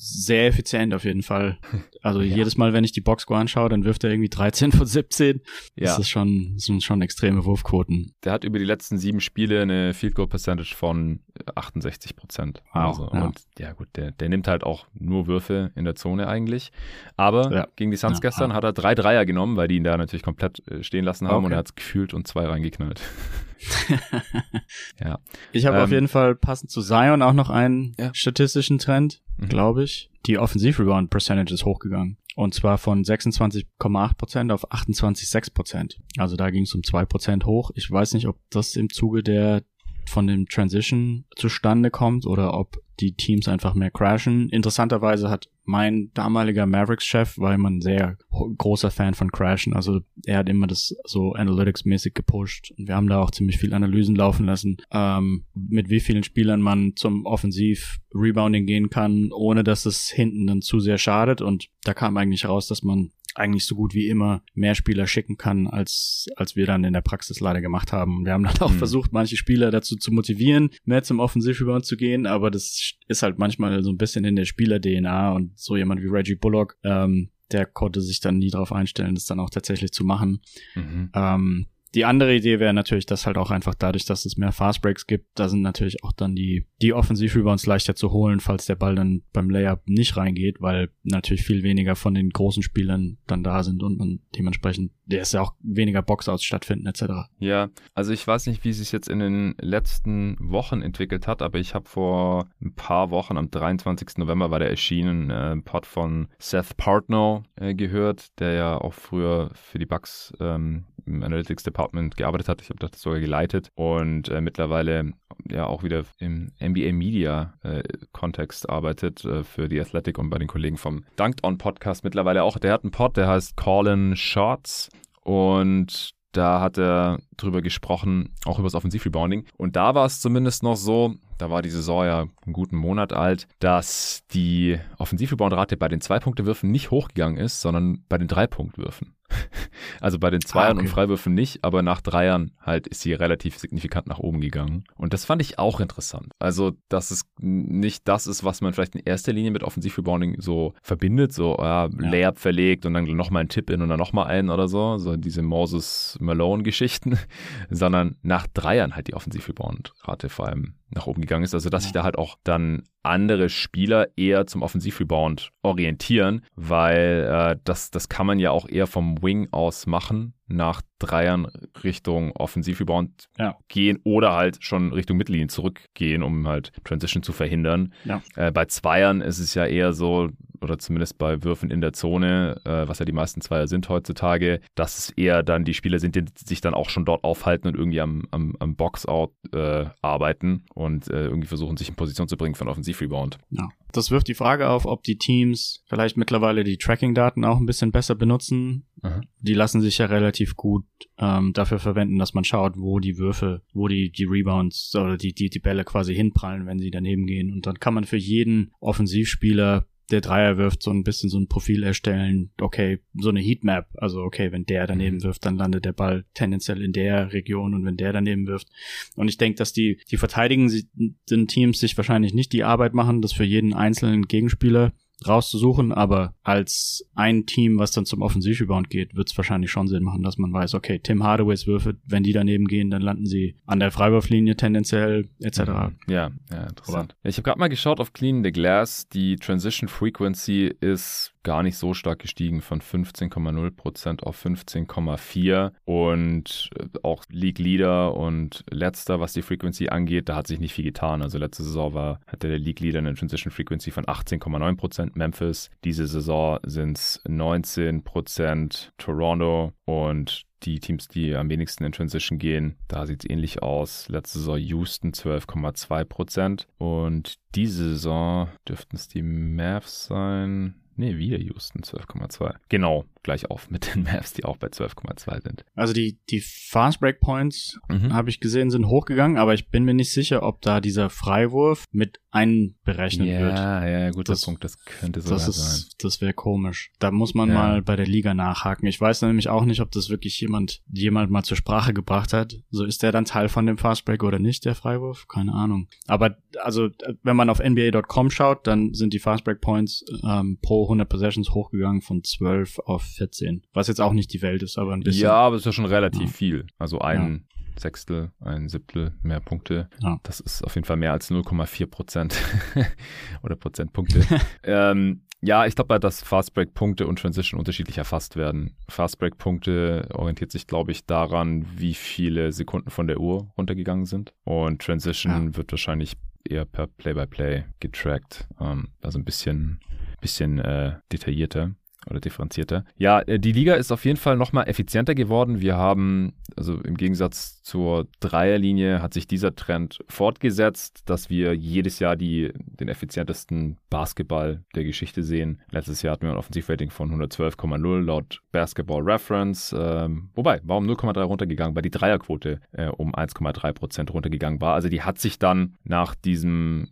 Sehr 0.09 0.47
effizient 0.47 0.93
auf 0.93 1.03
jeden 1.03 1.23
Fall. 1.23 1.57
Also 2.01 2.21
Ja. 2.21 2.33
jedes 2.37 2.55
Mal, 2.55 2.71
wenn 2.71 2.85
ich 2.85 2.93
die 2.93 3.01
Boxscore 3.01 3.41
anschaue, 3.41 3.67
dann 3.67 3.83
wirft 3.83 4.05
er 4.05 4.09
irgendwie 4.09 4.29
13 4.29 4.71
von 4.71 4.85
17. 4.87 5.41
Ja. 5.75 5.87
Das 5.87 5.99
ist 5.99 6.09
schon, 6.09 6.51
das 6.53 6.63
sind 6.63 6.81
schon 6.81 7.01
extreme 7.01 7.43
Wurfquoten. 7.43 8.13
Der 8.23 8.31
hat 8.31 8.45
über 8.45 8.57
die 8.57 8.63
letzten 8.63 8.97
sieben 8.97 9.19
Spiele 9.19 9.61
eine 9.61 9.93
Field 9.93 10.15
Goal 10.15 10.29
Percentage 10.29 10.73
von 10.75 11.19
68 11.55 12.15
Prozent. 12.15 12.63
Wow, 12.73 12.83
also, 12.85 13.09
ja. 13.13 13.25
Und 13.25 13.41
ja 13.59 13.73
gut, 13.73 13.89
der, 13.97 14.11
der 14.11 14.29
nimmt 14.29 14.47
halt 14.47 14.63
auch 14.63 14.87
nur 14.93 15.27
Würfe 15.27 15.71
in 15.75 15.83
der 15.83 15.95
Zone 15.95 16.29
eigentlich. 16.29 16.71
Aber 17.17 17.51
Ja. 17.51 17.67
gegen 17.75 17.91
die 17.91 17.97
Suns 17.97 18.21
gestern 18.21 18.53
hat 18.53 18.63
er 18.63 18.71
drei 18.71 18.95
Dreier 18.95 19.25
genommen, 19.25 19.57
weil 19.57 19.67
die 19.67 19.75
ihn 19.75 19.83
da 19.83 19.97
natürlich 19.97 20.23
komplett 20.23 20.65
äh, 20.69 20.83
stehen 20.83 21.03
lassen 21.03 21.27
haben 21.27 21.37
Okay. 21.39 21.45
und 21.47 21.51
er 21.51 21.57
hat 21.57 21.75
gefühlt 21.75 22.13
und 22.13 22.27
zwei 22.29 22.45
reingeknallt. 22.45 23.01
ja. 24.99 25.19
Ich 25.51 25.65
habe 25.65 25.77
Ähm, 25.77 25.83
auf 25.83 25.91
jeden 25.91 26.07
Fall 26.07 26.35
passend 26.35 26.71
zu 26.71 26.81
Zion 26.81 27.21
auch 27.21 27.33
noch 27.33 27.49
einen 27.49 27.95
Ja. 27.99 28.11
statistischen 28.13 28.77
Trend, 28.79 29.21
Mhm. 29.37 29.49
glaube 29.49 29.83
ich. 29.83 30.09
Die 30.25 30.37
Offensiv-Rebound 30.37 31.09
Percentage 31.09 31.53
ist 31.53 31.65
hochgegangen. 31.65 32.17
Und 32.35 32.53
zwar 32.53 32.77
von 32.77 33.03
26,8% 33.03 34.51
auf 34.51 34.71
28,6%. 34.71 35.97
Also 36.17 36.35
da 36.35 36.49
ging 36.51 36.63
es 36.63 36.73
um 36.73 36.81
2% 36.83 37.45
hoch. 37.45 37.71
Ich 37.75 37.89
weiß 37.89 38.13
nicht, 38.13 38.27
ob 38.27 38.37
das 38.49 38.75
im 38.75 38.89
Zuge 38.89 39.23
der 39.23 39.63
von 40.05 40.25
dem 40.27 40.47
Transition 40.47 41.25
zustande 41.35 41.91
kommt 41.91 42.25
oder 42.25 42.53
ob 42.55 42.81
die 42.99 43.13
Teams 43.13 43.47
einfach 43.47 43.73
mehr 43.75 43.91
crashen. 43.91 44.49
Interessanterweise 44.49 45.29
hat 45.29 45.49
mein 45.69 46.09
damaliger 46.15 46.65
Mavericks-Chef, 46.65 47.37
war 47.37 47.53
immer 47.53 47.69
ein 47.69 47.81
sehr 47.81 48.17
großer 48.31 48.89
Fan 48.89 49.13
von 49.13 49.31
Crashen. 49.31 49.73
Also 49.73 49.99
er 50.25 50.39
hat 50.39 50.49
immer 50.49 50.65
das 50.65 50.95
so 51.05 51.33
Analytics-mäßig 51.33 52.15
gepusht. 52.15 52.73
Und 52.75 52.87
wir 52.87 52.95
haben 52.95 53.07
da 53.07 53.21
auch 53.21 53.29
ziemlich 53.29 53.59
viel 53.59 53.73
Analysen 53.75 54.15
laufen 54.15 54.47
lassen, 54.47 54.77
ähm, 54.91 55.45
mit 55.53 55.89
wie 55.89 55.99
vielen 55.99 56.23
Spielern 56.23 56.61
man 56.61 56.93
zum 56.95 57.27
Offensiv-Rebounding 57.27 58.65
gehen 58.65 58.89
kann, 58.89 59.31
ohne 59.31 59.63
dass 59.63 59.85
es 59.85 60.09
hinten 60.09 60.47
dann 60.47 60.63
zu 60.63 60.79
sehr 60.79 60.97
schadet. 60.97 61.41
Und 61.41 61.69
da 61.83 61.93
kam 61.93 62.17
eigentlich 62.17 62.45
raus, 62.45 62.67
dass 62.67 62.81
man 62.81 63.11
eigentlich 63.39 63.65
so 63.65 63.75
gut 63.75 63.93
wie 63.93 64.07
immer 64.07 64.43
mehr 64.53 64.75
Spieler 64.75 65.07
schicken 65.07 65.37
kann, 65.37 65.67
als, 65.67 66.27
als 66.35 66.55
wir 66.55 66.65
dann 66.65 66.83
in 66.83 66.93
der 66.93 67.01
Praxis 67.01 67.39
leider 67.39 67.61
gemacht 67.61 67.91
haben. 67.93 68.25
Wir 68.25 68.33
haben 68.33 68.43
dann 68.43 68.57
auch 68.59 68.71
Mhm. 68.71 68.77
versucht, 68.77 69.11
manche 69.13 69.37
Spieler 69.37 69.71
dazu 69.71 69.95
zu 69.95 70.11
motivieren, 70.11 70.69
mehr 70.85 71.03
zum 71.03 71.19
Offensiv-Rebound 71.19 71.85
zu 71.85 71.97
gehen, 71.97 72.25
aber 72.27 72.51
das 72.51 72.93
ist 73.07 73.23
halt 73.23 73.39
manchmal 73.39 73.83
so 73.83 73.91
ein 73.91 73.97
bisschen 73.97 74.25
in 74.25 74.35
der 74.35 74.45
Spieler-DNA 74.45 75.31
und 75.31 75.57
so 75.59 75.75
jemand 75.77 76.01
wie 76.01 76.07
Reggie 76.07 76.35
Bullock, 76.35 76.77
ähm, 76.83 77.29
der 77.51 77.65
konnte 77.65 78.01
sich 78.01 78.19
dann 78.19 78.37
nie 78.37 78.51
darauf 78.51 78.71
einstellen, 78.71 79.15
das 79.15 79.25
dann 79.25 79.39
auch 79.39 79.49
tatsächlich 79.49 79.91
zu 79.91 80.03
machen. 80.03 80.41
Mhm. 80.75 81.09
Ähm, 81.15 81.65
die 81.95 82.05
andere 82.05 82.35
Idee 82.35 82.59
wäre 82.59 82.73
natürlich, 82.73 83.05
dass 83.05 83.25
halt 83.25 83.37
auch 83.37 83.51
einfach 83.51 83.73
dadurch, 83.73 84.05
dass 84.05 84.25
es 84.25 84.37
mehr 84.37 84.51
Fastbreaks 84.51 85.07
gibt, 85.07 85.27
da 85.35 85.49
sind 85.49 85.61
natürlich 85.61 86.03
auch 86.03 86.11
dann 86.11 86.35
die, 86.35 86.67
die 86.81 86.93
Offensiv-Rebounds 86.93 87.65
leichter 87.65 87.95
zu 87.95 88.11
holen, 88.11 88.39
falls 88.39 88.65
der 88.67 88.75
Ball 88.75 88.95
dann 88.95 89.23
beim 89.33 89.49
Layup 89.49 89.81
nicht 89.87 90.15
reingeht, 90.15 90.61
weil 90.61 90.89
natürlich 91.03 91.43
viel 91.43 91.63
weniger 91.63 91.95
von 91.95 92.13
den 92.13 92.29
großen 92.29 92.61
Spielern 92.61 93.17
dann 93.25 93.43
da 93.43 93.63
sind 93.63 93.81
und 93.81 93.97
man 93.97 94.19
dementsprechend, 94.35 94.91
der 95.09 95.21
ist 95.21 95.33
ja 95.33 95.41
auch 95.41 95.53
weniger 95.61 96.01
Boxouts 96.01 96.43
stattfinden 96.43 96.87
etc. 96.87 97.29
Ja, 97.39 97.69
also 97.93 98.13
ich 98.13 98.25
weiß 98.25 98.47
nicht, 98.47 98.63
wie 98.63 98.69
es 98.69 98.77
sich 98.77 98.91
jetzt 98.91 99.09
in 99.09 99.19
den 99.19 99.55
letzten 99.59 100.37
Wochen 100.39 100.81
entwickelt 100.81 101.27
hat, 101.27 101.41
aber 101.41 101.57
ich 101.57 101.73
habe 101.73 101.87
vor 101.87 102.47
ein 102.61 102.73
paar 102.73 103.09
Wochen, 103.09 103.37
am 103.37 103.49
23. 103.49 104.17
November 104.17 104.51
war 104.51 104.59
der 104.59 104.69
erschienen, 104.69 105.29
äh, 105.29 105.57
Pod 105.57 105.85
von 105.85 106.27
Seth 106.37 106.77
Partnow 106.77 107.43
äh, 107.55 107.73
gehört, 107.73 108.39
der 108.39 108.53
ja 108.53 108.77
auch 108.77 108.93
früher 108.93 109.49
für 109.53 109.79
die 109.79 109.85
Bucks 109.85 110.31
ähm, 110.39 110.85
im 111.05 111.23
Analytics 111.23 111.63
Department 111.63 112.15
gearbeitet 112.15 112.47
hat. 112.47 112.61
Ich 112.61 112.69
habe 112.69 112.79
das 112.79 113.01
sogar 113.01 113.19
geleitet 113.19 113.69
und 113.75 114.29
äh, 114.29 114.41
mittlerweile 114.41 115.13
ja 115.49 115.65
auch 115.65 115.83
wieder 115.83 116.03
im 116.19 116.51
NBA 116.61 116.93
Media 116.93 117.53
äh, 117.63 117.81
Kontext 118.11 118.69
arbeitet 118.69 119.25
äh, 119.25 119.43
für 119.43 119.67
die 119.67 119.79
Athletic 119.79 120.17
und 120.17 120.29
bei 120.29 120.37
den 120.37 120.47
Kollegen 120.47 120.77
vom 120.77 121.03
Dunked 121.15 121.43
On 121.43 121.57
Podcast 121.57 122.03
mittlerweile 122.03 122.43
auch. 122.43 122.57
Der 122.59 122.73
hat 122.73 122.83
einen 122.83 122.91
Pod, 122.91 123.17
der 123.17 123.27
heißt 123.27 123.57
Callin 123.57 124.15
Shots 124.15 124.89
und 125.29 126.15
da 126.31 126.59
hat 126.59 126.79
er 126.79 127.19
drüber 127.37 127.61
gesprochen, 127.61 128.33
auch 128.45 128.57
über 128.57 128.65
das 128.65 128.73
Offensivrebounding. 128.73 129.45
Und 129.57 129.75
da 129.75 129.93
war 129.93 130.07
es 130.07 130.21
zumindest 130.21 130.63
noch 130.63 130.75
so, 130.75 131.13
da 131.37 131.51
war 131.51 131.61
die 131.61 131.69
Saison 131.69 132.03
ja 132.03 132.21
einen 132.21 132.53
guten 132.53 132.77
Monat 132.77 133.13
alt, 133.13 133.47
dass 133.59 134.23
die 134.31 134.79
Offensivrebound-Rate 134.97 135.77
bei 135.77 135.87
den 135.87 136.01
Zwei-Punkte-Würfen 136.01 136.71
nicht 136.71 136.89
hochgegangen 136.89 137.37
ist, 137.37 137.61
sondern 137.61 138.05
bei 138.09 138.17
den 138.17 138.27
Drei-Punkt-Würfen. 138.27 139.13
Also 140.01 140.19
bei 140.19 140.29
den 140.29 140.41
Zweiern 140.41 140.69
Ah, 140.69 140.71
okay. 140.71 140.81
und 140.81 140.87
Freiwürfen 140.87 141.33
nicht, 141.33 141.63
aber 141.63 141.81
nach 141.81 142.01
Dreiern 142.01 142.51
halt 142.61 142.87
ist 142.87 143.01
sie 143.01 143.13
relativ 143.13 143.57
signifikant 143.57 144.07
nach 144.07 144.19
oben 144.19 144.39
gegangen. 144.39 144.83
Und 144.95 145.13
das 145.13 145.25
fand 145.25 145.41
ich 145.41 145.59
auch 145.59 145.79
interessant. 145.79 146.31
Also, 146.39 146.73
dass 146.89 147.11
es 147.11 147.23
nicht 147.39 148.07
das 148.07 148.27
ist, 148.27 148.43
was 148.43 148.61
man 148.61 148.73
vielleicht 148.73 148.95
in 148.95 149.01
erster 149.03 149.33
Linie 149.33 149.51
mit 149.51 149.63
Offensivrebounding 149.63 150.39
so 150.41 150.73
verbindet, 150.81 151.33
so 151.33 151.57
ja, 151.59 151.89
Layup 151.97 152.39
verlegt 152.39 152.85
und 152.85 152.93
dann 152.93 153.05
nochmal 153.05 153.43
ein 153.43 153.49
Tip-In 153.49 153.81
und 153.81 153.89
dann 153.89 153.99
nochmal 153.99 154.27
einen 154.27 154.49
oder 154.49 154.67
so, 154.67 154.97
so 154.97 155.17
diese 155.17 155.41
Moses 155.41 156.17
Malone-Geschichten, 156.21 157.17
sondern 157.69 158.15
nach 158.21 158.47
Dreiern 158.47 158.95
halt 158.95 159.07
die 159.07 159.15
Offensivrebound-Rate 159.15 160.29
vor 160.29 160.47
allem 160.47 160.75
nach 160.91 161.07
oben 161.07 161.21
gegangen 161.21 161.43
ist. 161.43 161.53
Also, 161.53 161.69
dass 161.69 161.83
sich 161.83 161.91
da 161.91 162.03
halt 162.03 162.17
auch 162.17 162.37
dann 162.43 162.83
andere 163.03 163.49
Spieler 163.49 164.07
eher 164.17 164.47
zum 164.47 164.61
Offensivrebound 164.61 165.51
orientieren, 165.61 166.45
weil 166.55 167.27
äh, 167.31 167.59
das, 167.63 167.91
das 167.91 168.09
kann 168.09 168.27
man 168.27 168.39
ja 168.39 168.51
auch 168.51 168.67
eher 168.67 168.87
vom 168.87 169.21
Wing 169.21 169.47
aus 169.51 169.87
machen, 169.87 170.33
nach 170.49 170.81
Dreiern 170.99 171.47
Richtung 171.83 172.31
Offensivrebound 172.33 173.29
Ja. 173.37 173.55
gehen 173.67 173.99
oder 174.03 174.33
halt 174.33 174.57
schon 174.63 174.91
Richtung 174.93 175.17
Mittellinie 175.17 175.47
zurückgehen, 175.47 176.23
um 176.23 176.47
halt 176.47 176.71
Transition 176.83 177.23
zu 177.23 177.31
verhindern. 177.31 177.93
Ja. 178.05 178.21
Äh, 178.35 178.51
bei 178.51 178.65
Zweiern 178.65 179.21
ist 179.21 179.39
es 179.39 179.53
ja 179.53 179.65
eher 179.65 179.93
so, 179.93 180.29
oder 180.61 180.77
zumindest 180.77 181.17
bei 181.17 181.41
Würfen 181.43 181.71
in 181.71 181.79
der 181.79 181.93
Zone, 181.93 182.59
äh, 182.65 182.85
was 182.87 182.99
ja 182.99 183.05
die 183.05 183.13
meisten 183.13 183.39
Zweier 183.39 183.67
sind 183.67 183.87
heutzutage, 183.87 184.59
dass 184.75 184.97
es 184.97 185.09
eher 185.11 185.41
dann 185.41 185.63
die 185.63 185.73
Spieler 185.73 185.99
sind, 185.99 186.15
die 186.15 186.25
sich 186.35 186.59
dann 186.59 186.73
auch 186.73 186.89
schon 186.89 187.05
dort 187.05 187.23
aufhalten 187.23 187.67
und 187.69 187.75
irgendwie 187.77 188.01
am, 188.01 188.23
am, 188.31 188.55
am 188.59 188.75
Boxout 188.75 189.31
äh, 189.53 189.85
arbeiten 190.01 190.65
und 190.73 191.09
äh, 191.09 191.25
irgendwie 191.27 191.47
versuchen, 191.47 191.77
sich 191.77 191.87
in 191.89 191.95
Position 191.95 192.27
zu 192.27 192.35
bringen 192.35 192.55
für 192.55 192.61
einen 192.61 192.71
Offensivrebound. 192.71 193.37
Ja. 193.51 193.69
Das 193.91 194.11
wirft 194.11 194.27
die 194.27 194.35
Frage 194.35 194.69
auf, 194.69 194.85
ob 194.85 195.03
die 195.03 195.17
Teams 195.17 195.83
vielleicht 195.87 196.15
mittlerweile 196.15 196.63
die 196.63 196.77
Tracking-Daten 196.77 197.43
auch 197.43 197.57
ein 197.57 197.65
bisschen 197.65 197.91
besser 197.91 198.15
benutzen. 198.15 198.87
Aha. 199.01 199.21
Die 199.39 199.53
lassen 199.53 199.81
sich 199.81 199.97
ja 199.97 200.05
relativ 200.05 200.55
gut 200.55 200.85
ähm, 201.17 201.53
dafür 201.53 201.79
verwenden, 201.79 202.19
dass 202.19 202.33
man 202.33 202.43
schaut, 202.43 202.77
wo 202.77 202.99
die 202.99 203.17
Würfe, 203.17 203.63
wo 203.73 203.87
die, 203.87 204.11
die 204.11 204.25
Rebounds 204.25 204.95
oder 204.95 205.17
die, 205.17 205.33
die, 205.33 205.49
die 205.49 205.59
Bälle 205.59 205.83
quasi 205.83 206.13
hinprallen, 206.13 206.67
wenn 206.67 206.79
sie 206.79 206.91
daneben 206.91 207.25
gehen. 207.25 207.51
Und 207.51 207.65
dann 207.65 207.79
kann 207.79 207.93
man 207.93 208.03
für 208.03 208.17
jeden 208.17 208.71
Offensivspieler 208.79 209.87
der 210.11 210.21
Dreier 210.21 210.57
wirft, 210.57 210.83
so 210.83 210.91
ein 210.91 211.03
bisschen 211.03 211.29
so 211.29 211.39
ein 211.39 211.47
Profil 211.47 211.83
erstellen, 211.83 212.51
okay, 212.59 212.99
so 213.15 213.29
eine 213.29 213.39
Heatmap, 213.39 213.87
also 213.95 214.21
okay, 214.21 214.51
wenn 214.51 214.65
der 214.65 214.87
daneben 214.87 215.17
mhm. 215.17 215.23
wirft, 215.23 215.45
dann 215.45 215.57
landet 215.57 215.85
der 215.85 215.93
Ball 215.93 216.25
tendenziell 216.33 216.81
in 216.81 216.93
der 216.93 217.33
Region 217.33 217.73
und 217.73 217.85
wenn 217.85 217.97
der 217.97 218.13
daneben 218.13 218.47
wirft. 218.47 218.67
Und 219.15 219.27
ich 219.27 219.37
denke, 219.37 219.57
dass 219.57 219.73
die, 219.73 219.99
die 220.11 220.17
verteidigenden 220.17 221.47
Teams 221.47 221.79
sich 221.79 221.95
wahrscheinlich 221.97 222.33
nicht 222.33 222.53
die 222.53 222.63
Arbeit 222.63 222.93
machen, 222.93 223.21
das 223.21 223.33
für 223.33 223.43
jeden 223.43 223.73
einzelnen 223.73 224.23
Gegenspieler 224.23 224.93
rauszusuchen, 225.27 225.91
aber 225.91 226.33
als 226.43 227.05
ein 227.15 227.45
Team, 227.45 227.79
was 227.79 227.91
dann 227.91 228.05
zum 228.05 228.21
Offensivrebound 228.21 228.89
geht, 228.89 229.15
wird 229.15 229.29
es 229.29 229.37
wahrscheinlich 229.37 229.71
schon 229.71 229.87
Sinn 229.87 230.03
machen, 230.03 230.23
dass 230.23 230.37
man 230.37 230.53
weiß, 230.53 230.75
okay, 230.75 230.99
Tim 230.99 231.23
Hardaways 231.23 231.67
Würfe, 231.67 231.97
wenn 232.05 232.23
die 232.23 232.33
daneben 232.33 232.67
gehen, 232.67 232.89
dann 232.89 233.01
landen 233.01 233.25
sie 233.25 233.55
an 233.65 233.79
der 233.79 233.91
Freiwurflinie 233.91 234.55
tendenziell 234.55 235.29
etc. 235.39 235.59
Mhm. 235.59 235.65
Ja, 236.07 236.31
ja, 236.51 236.67
interessant. 236.67 237.15
Ja, 237.23 237.29
ich 237.29 237.37
habe 237.37 237.43
gerade 237.43 237.59
mal 237.59 237.69
geschaut 237.69 237.99
auf 237.99 238.13
Clean 238.13 238.43
the 238.43 238.51
Glass, 238.51 239.07
die 239.09 239.35
Transition 239.35 239.89
Frequency 239.89 240.73
ist 240.79 241.33
gar 241.43 241.63
nicht 241.63 241.77
so 241.77 241.93
stark 241.93 242.19
gestiegen 242.19 242.61
von 242.61 242.81
15,0% 242.81 244.23
auf 244.23 244.45
15,4% 244.45 245.71
und 245.85 246.69
äh, 246.77 246.85
auch 247.03 247.23
League 247.29 247.59
Leader 247.59 248.15
und 248.15 248.63
letzter, 248.69 249.19
was 249.19 249.33
die 249.33 249.41
Frequency 249.41 249.89
angeht, 249.89 250.29
da 250.29 250.35
hat 250.35 250.47
sich 250.47 250.59
nicht 250.59 250.73
viel 250.73 250.85
getan. 250.85 251.21
Also 251.21 251.37
letzte 251.37 251.63
Saison 251.63 251.93
war, 251.93 252.19
hatte 252.27 252.47
der 252.47 252.59
League 252.59 252.79
Leader 252.79 252.99
eine 252.99 253.13
Transition 253.13 253.51
Frequency 253.51 253.91
von 253.91 254.05
18,9% 254.05 255.11
Memphis. 255.13 255.69
Diese 255.83 256.07
Saison 256.07 256.59
sind 256.63 256.97
es 256.97 257.21
19% 257.25 258.89
Toronto 258.97 259.73
und 259.85 260.45
die 260.63 260.79
Teams, 260.79 261.07
die 261.07 261.35
am 261.35 261.49
wenigsten 261.49 261.85
in 261.85 261.91
Transition 261.91 262.37
gehen, 262.37 262.75
da 262.87 263.05
sieht 263.05 263.23
es 263.23 263.29
ähnlich 263.29 263.63
aus. 263.63 264.09
Letzte 264.09 264.39
Saison 264.39 264.57
Houston 264.57 265.11
12,2% 265.11 266.65
und 266.77 267.35
diese 267.55 267.91
Saison 267.91 268.49
dürften 268.67 268.97
es 268.97 269.07
die 269.07 269.21
Mavs 269.21 270.05
sein. 270.05 270.75
Nee, 270.99 271.17
wieder 271.17 271.37
Houston 271.37 271.81
12,2. 271.81 272.55
Genau, 272.67 273.05
gleich 273.23 273.49
auf 273.49 273.69
mit 273.69 273.95
den 273.95 274.03
Mavs, 274.03 274.33
die 274.33 274.43
auch 274.43 274.57
bei 274.57 274.67
12,2 274.67 275.41
sind. 275.41 275.63
Also 275.73 275.93
die, 275.93 276.19
die 276.29 276.41
Fast 276.41 276.99
Break 276.99 277.21
Points, 277.21 277.79
mhm. 277.87 278.13
habe 278.13 278.29
ich 278.29 278.41
gesehen, 278.41 278.69
sind 278.69 278.85
hochgegangen, 278.85 279.37
aber 279.37 279.53
ich 279.53 279.69
bin 279.69 279.85
mir 279.85 279.93
nicht 279.93 280.11
sicher, 280.11 280.43
ob 280.43 280.61
da 280.61 280.81
dieser 280.81 281.09
Freiwurf 281.09 281.85
mit 281.93 282.19
einberechnet 282.31 283.27
ja, 283.27 283.39
wird. 283.39 283.57
Ja, 283.57 283.87
ja, 283.87 284.11
guter 284.11 284.33
das, 284.33 284.45
Punkt, 284.45 284.63
das 284.63 284.79
könnte 284.79 285.21
so 285.21 285.35
sein. 285.37 285.83
Das 285.99 286.21
wäre 286.21 286.33
komisch. 286.33 286.91
Da 286.99 287.11
muss 287.11 287.33
man 287.33 287.49
ja. 287.49 287.55
mal 287.55 287.81
bei 287.81 287.95
der 287.95 288.05
Liga 288.05 288.33
nachhaken. 288.33 288.87
Ich 288.87 289.01
weiß 289.01 289.23
nämlich 289.23 289.49
auch 289.49 289.65
nicht, 289.65 289.81
ob 289.81 289.91
das 289.91 290.09
wirklich 290.09 290.39
jemand, 290.39 290.81
jemand 290.91 291.31
mal 291.31 291.43
zur 291.43 291.57
Sprache 291.57 291.93
gebracht 291.93 292.33
hat. 292.33 292.55
So 292.69 292.85
ist 292.85 293.01
der 293.01 293.11
dann 293.11 293.25
Teil 293.25 293.49
von 293.49 293.65
dem 293.65 293.77
Fast 293.77 294.05
Break 294.05 294.23
oder 294.23 294.37
nicht, 294.37 294.65
der 294.65 294.75
Freiwurf? 294.75 295.27
Keine 295.27 295.53
Ahnung. 295.53 295.87
Aber 296.07 296.37
also, 296.61 296.89
wenn 297.23 297.35
man 297.35 297.49
auf 297.49 297.59
NBA.com 297.59 298.29
schaut, 298.29 298.67
dann 298.67 298.93
sind 298.93 299.13
die 299.13 299.19
Fast 299.19 299.43
Break 299.43 299.61
Points 299.61 300.05
ähm, 300.23 300.59
pro 300.61 300.83
100 300.83 301.09
Possessions 301.09 301.51
hochgegangen 301.51 302.01
von 302.01 302.23
12 302.23 302.79
auf 302.79 303.01
14. 303.03 303.63
Was 303.73 303.87
jetzt 303.87 304.01
auch 304.01 304.13
nicht 304.13 304.31
die 304.33 304.41
Welt 304.43 304.61
ist, 304.61 304.77
aber 304.77 304.93
ein 304.93 305.01
bisschen. 305.01 305.23
Ja, 305.23 305.33
aber 305.33 305.55
es 305.55 305.61
ist 305.61 305.65
ja 305.65 305.71
schon 305.71 305.85
relativ 305.85 306.21
ja. 306.21 306.27
viel. 306.27 306.67
Also 306.77 306.99
ein. 306.99 307.47
Sechstel, 307.79 308.31
ein 308.39 308.69
Siebtel 308.69 309.13
mehr 309.21 309.39
Punkte. 309.39 309.89
Ja. 310.01 310.19
Das 310.23 310.39
ist 310.39 310.63
auf 310.63 310.75
jeden 310.75 310.85
Fall 310.85 310.97
mehr 310.97 311.11
als 311.11 311.31
0,4 311.31 311.87
Prozent 311.87 312.35
oder 313.43 313.55
Prozentpunkte. 313.55 314.23
ähm, 314.63 315.21
ja, 315.41 315.65
ich 315.65 315.75
glaube, 315.75 315.99
dass 315.99 316.21
Fastbreak-Punkte 316.21 317.07
und 317.07 317.19
Transition 317.19 317.59
unterschiedlich 317.59 317.97
erfasst 317.97 318.35
werden. 318.35 318.75
Fastbreak-Punkte 318.89 320.09
orientiert 320.13 320.51
sich, 320.51 320.67
glaube 320.67 320.91
ich, 320.91 321.05
daran, 321.05 321.65
wie 321.77 321.93
viele 321.93 322.51
Sekunden 322.51 322.89
von 322.89 323.07
der 323.07 323.19
Uhr 323.19 323.49
runtergegangen 323.57 324.05
sind. 324.05 324.33
Und 324.43 324.81
Transition 324.81 325.51
ja. 325.51 325.57
wird 325.57 325.71
wahrscheinlich 325.71 326.17
eher 326.43 326.65
per 326.65 326.87
Play-by-Play 326.87 327.59
-play 327.59 327.63
getrackt. 327.79 328.47
Ähm, 328.59 328.89
also 329.01 329.17
ein 329.17 329.23
bisschen, 329.23 329.79
bisschen 330.19 330.59
äh, 330.59 330.97
detaillierter 331.11 331.71
oder 332.09 332.19
differenzierter. 332.19 332.85
Ja, 332.97 333.21
äh, 333.21 333.39
die 333.39 333.51
Liga 333.51 333.75
ist 333.75 333.91
auf 333.91 334.05
jeden 334.05 334.17
Fall 334.17 334.37
nochmal 334.37 334.67
effizienter 334.67 335.15
geworden. 335.15 335.61
Wir 335.61 335.77
haben, 335.77 336.33
also 336.55 336.79
im 336.81 336.97
Gegensatz 336.97 337.58
zur 337.69 338.07
Dreierlinie, 338.19 338.99
hat 338.99 339.13
sich 339.13 339.27
dieser 339.27 339.53
Trend 339.53 339.99
fortgesetzt, 340.07 341.03
dass 341.05 341.29
wir 341.29 341.53
jedes 341.53 341.99
Jahr 341.99 342.15
die, 342.15 342.51
den 342.55 342.87
effizientesten 342.87 343.77
Basketball 343.91 344.63
der 344.73 344.83
Geschichte 344.83 345.21
sehen. 345.21 345.61
Letztes 345.69 346.01
Jahr 346.01 346.13
hatten 346.13 346.25
wir 346.25 346.31
ein 346.31 346.37
Offensivrating 346.37 346.89
von 346.89 347.11
112,0 347.11 348.01
laut 348.01 348.41
Basketball 348.51 349.03
Reference. 349.03 349.75
Ähm, 349.77 350.29
wobei, 350.33 350.61
war 350.63 350.77
um 350.77 350.89
0,3 350.89 351.21
runtergegangen, 351.21 351.75
weil 351.75 351.83
die 351.83 351.91
Dreierquote 351.91 352.59
äh, 352.71 352.87
um 352.87 353.13
1,3 353.13 353.73
Prozent 353.73 354.13
runtergegangen 354.15 354.59
war. 354.61 354.73
Also 354.73 354.89
die 354.89 355.03
hat 355.03 355.19
sich 355.19 355.37
dann 355.37 355.75
nach 355.83 356.15
diesem 356.15 356.87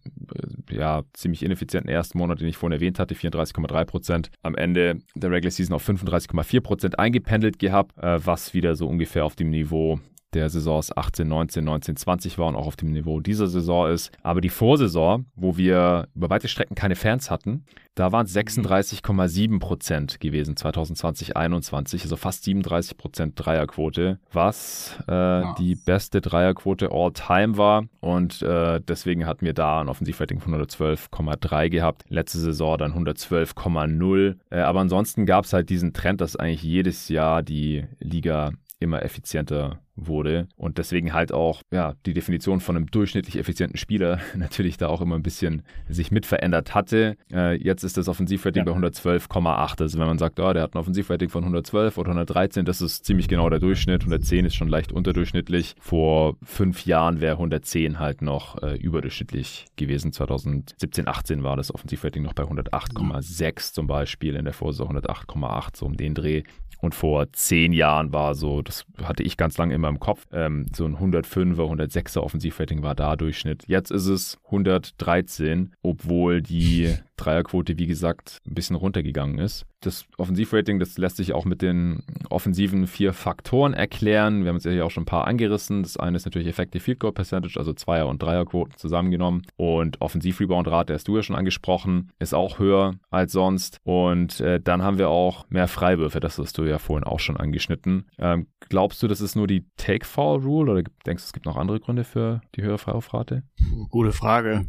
äh, 0.70 0.76
ja, 0.76 1.02
ziemlich 1.14 1.42
ineffizienten 1.42 1.90
ersten 1.90 2.20
Monat, 2.20 2.40
den 2.40 2.48
ich 2.50 2.58
vorhin 2.58 2.76
erwähnt 2.76 3.00
hatte, 3.00 3.16
34,3 3.16 3.86
Prozent, 3.86 4.30
am 4.44 4.54
Ende 4.54 5.00
der 5.16 5.32
Regular 5.32 5.50
Season 5.50 5.76
auf 5.76 5.90
35,4 5.90 6.62
Prozent 6.62 7.00
eingependelt 7.00 7.58
gehabt, 7.58 7.98
äh, 7.98 8.24
was 8.24 8.54
wieder 8.54 8.76
so 8.76 8.88
ungefähr 8.88 9.26
auf 9.26 9.36
dem 9.36 9.50
Niveau 9.50 10.00
der 10.34 10.50
Saisons 10.50 10.96
18, 10.96 11.28
19, 11.28 11.64
19, 11.64 11.96
20 11.96 12.38
war 12.38 12.48
und 12.48 12.56
auch 12.56 12.68
auf 12.68 12.76
dem 12.76 12.92
Niveau 12.92 13.20
dieser 13.20 13.48
Saison 13.48 13.90
ist. 13.90 14.12
Aber 14.24 14.42
die 14.42 14.50
Vorsaison, 14.50 15.26
wo 15.36 15.58
wir 15.58 16.08
über 16.16 16.30
weite 16.30 16.48
Strecken 16.48 16.76
keine 16.76 16.96
Fans 16.96 17.32
hatten, 17.32 17.66
da 17.96 18.12
waren 18.12 18.28
es 18.28 18.36
36,7 18.36 19.60
Prozent 19.60 20.20
gewesen 20.20 20.56
2020, 20.56 21.30
2021, 21.30 22.04
also 22.04 22.16
fast 22.16 22.44
37 22.44 22.98
Prozent 22.98 23.34
Dreierquote, 23.36 24.20
was 24.32 24.98
äh, 25.08 25.12
ja. 25.12 25.56
die 25.58 25.76
beste 25.76 26.22
Dreierquote 26.22 26.90
all 26.92 27.12
time 27.14 27.58
war. 27.58 27.86
Und 28.00 28.42
äh, 28.44 28.82
deswegen 28.82 29.26
hatten 29.26 29.46
wir 29.46 29.54
da 29.54 29.82
ein 29.82 29.90
Offensivrating 29.90 30.40
von 30.40 30.54
112,3 30.54 31.70
gehabt. 31.70 32.04
Letzte 32.10 32.38
Saison 32.38 32.78
dann 32.78 32.94
112,0. 32.94 34.36
Äh, 34.52 34.60
aber 34.60 34.82
ansonsten 34.82 35.26
gab 35.26 35.46
es 35.46 35.54
halt 35.54 35.70
diesen 35.70 35.94
Trend, 35.94 36.22
dass 36.22 36.36
eigentlich 36.36 36.64
jedes 36.64 37.10
Jahr 37.10 37.42
die 37.42 37.86
Liga 38.00 38.52
immer 38.80 39.02
effizienter 39.02 39.80
wurde 39.98 40.48
und 40.56 40.78
deswegen 40.78 41.14
halt 41.14 41.32
auch 41.32 41.62
ja 41.72 41.96
die 42.06 42.14
Definition 42.14 42.60
von 42.60 42.78
einem 42.78 42.88
durchschnittlich 42.88 43.38
effizienten 43.38 43.78
Spieler 43.78 44.20
natürlich 44.36 44.78
da 44.78 44.88
auch 44.88 45.02
immer 45.02 45.16
ein 45.16 45.24
bisschen 45.24 45.64
sich 45.90 46.12
mit 46.12 46.26
verändert 46.26 46.76
hatte. 46.76 47.18
Äh, 47.32 47.62
jetzt 47.62 47.84
ist 47.84 47.98
das 47.98 48.08
Offensivrating 48.08 48.66
ja. 48.66 48.72
bei 48.72 48.80
112,8. 48.80 49.82
Also 49.82 50.00
wenn 50.00 50.08
man 50.08 50.20
sagt, 50.20 50.40
oh, 50.40 50.54
der 50.54 50.64
hat 50.64 50.76
ein 50.76 50.78
Offensivrating 50.78 51.30
von 51.30 51.44
112 51.44 51.98
oder 51.98 52.10
113, 52.10 52.64
das 52.64 52.82
ist 52.82 53.06
ziemlich 53.06 53.28
genau 53.28 53.50
der 53.50 53.60
Durchschnitt. 53.60 54.02
110 54.02 54.46
ist 54.46 54.56
schon 54.56 54.70
leicht 54.70 54.92
unterdurchschnittlich. 54.92 55.76
Vor 55.80 56.38
fünf 56.44 56.86
Jahren 56.86 57.20
wäre 57.20 57.34
110 57.34 58.00
halt 58.00 58.22
noch 58.22 58.62
äh, 58.62 58.76
überdurchschnittlich 58.76 59.66
gewesen. 59.76 60.14
2017, 60.14 61.08
18 61.08 61.44
war 61.44 61.58
das 61.58 61.74
Offensivrating 61.74 62.24
noch 62.24 62.34
bei 62.34 62.44
108,6 62.44 63.74
zum 63.74 63.88
Beispiel 63.88 64.36
in 64.36 64.46
der 64.46 64.54
Vorsaison 64.54 64.98
108,8 64.98 65.78
so 65.78 65.86
um 65.86 65.98
den 65.98 66.14
Dreh. 66.14 66.44
Und 66.80 66.94
vor 66.94 67.32
zehn 67.34 67.74
Jahren 67.74 68.14
war 68.14 68.36
so, 68.36 68.62
das 68.62 68.86
hatte 69.04 69.24
ich 69.24 69.36
ganz 69.36 69.58
lange 69.58 69.74
immer 69.74 69.87
im 69.90 70.00
Kopf, 70.00 70.26
ähm, 70.32 70.66
so 70.76 70.86
ein 70.86 70.98
105er, 70.98 71.58
106er 71.58 72.20
Offensivrating 72.20 72.84
war 72.84 72.96
da 72.96 73.16
Durchschnitt. 73.16 73.64
Jetzt 73.68 73.92
ist 73.92 74.08
es 74.08 74.38
113, 74.46 75.74
obwohl 75.82 76.42
die 76.42 76.96
Dreierquote, 77.18 77.78
wie 77.78 77.88
gesagt, 77.88 78.42
ein 78.48 78.54
bisschen 78.54 78.76
runtergegangen 78.76 79.40
ist. 79.40 79.66
Das 79.82 80.06
Offensivrating, 80.18 80.80
das 80.80 80.98
lässt 80.98 81.18
sich 81.18 81.34
auch 81.34 81.46
mit 81.46 81.62
den 81.62 82.04
offensiven 82.30 82.88
vier 82.88 83.14
Faktoren 83.14 83.74
erklären. 83.74 84.44
Wir 84.44 84.50
haben 84.50 84.58
es 84.58 84.64
ja 84.64 84.72
hier 84.72 84.86
auch 84.86 84.92
schon 84.92 85.04
ein 85.04 85.08
paar 85.08 85.28
angerissen. 85.28 85.84
Das 85.84 85.98
eine 85.98 86.18
ist 86.18 86.26
natürlich 86.26 86.48
Effective 86.48 86.82
Field 86.82 87.00
Goal 87.00 87.14
Percentage, 87.14 87.60
also 87.60 87.74
Zweier- 87.74 88.08
und 88.08 88.22
Dreierquoten 88.22 88.78
zusammengenommen. 88.78 89.44
Und 89.56 90.02
Offensiv-Rebound-Rate, 90.02 90.88
der 90.88 90.96
hast 90.96 91.08
du 91.08 91.16
ja 91.16 91.24
schon 91.24 91.36
angesprochen, 91.36 92.12
ist 92.20 92.34
auch 92.34 92.60
höher 92.60 92.96
als 93.10 93.34
sonst. 93.34 93.80
Und 93.84 94.40
äh, 94.40 94.60
dann 94.60 94.82
haben 94.82 94.98
wir 94.98 95.10
auch 95.10 95.46
mehr 95.50 95.68
Freiwürfe, 95.68 96.20
das 96.20 96.38
hast 96.38 96.58
du 96.58 96.64
ja 96.64 96.80
vorhin 96.80 97.04
auch 97.04 97.20
schon 97.20 97.38
angeschnitten. 97.38 98.08
Ähm, 98.18 98.48
glaubst 98.70 99.04
du, 99.04 99.08
das 99.08 99.22
ist 99.22 99.36
nur 99.36 99.48
die 99.48 99.66
Take-Foul-Rule 99.78 100.72
oder 100.72 100.84
denkst 101.06 101.24
du, 101.24 101.28
es 101.28 101.34
gibt 101.34 101.46
noch 101.46 101.58
andere 101.58 101.80
Gründe 101.80 102.04
für 102.04 102.42
die 102.56 102.64
höhere 102.64 102.78
Freiwurfrate? 102.78 103.44
Gute 103.90 104.12
Frage. 104.12 104.66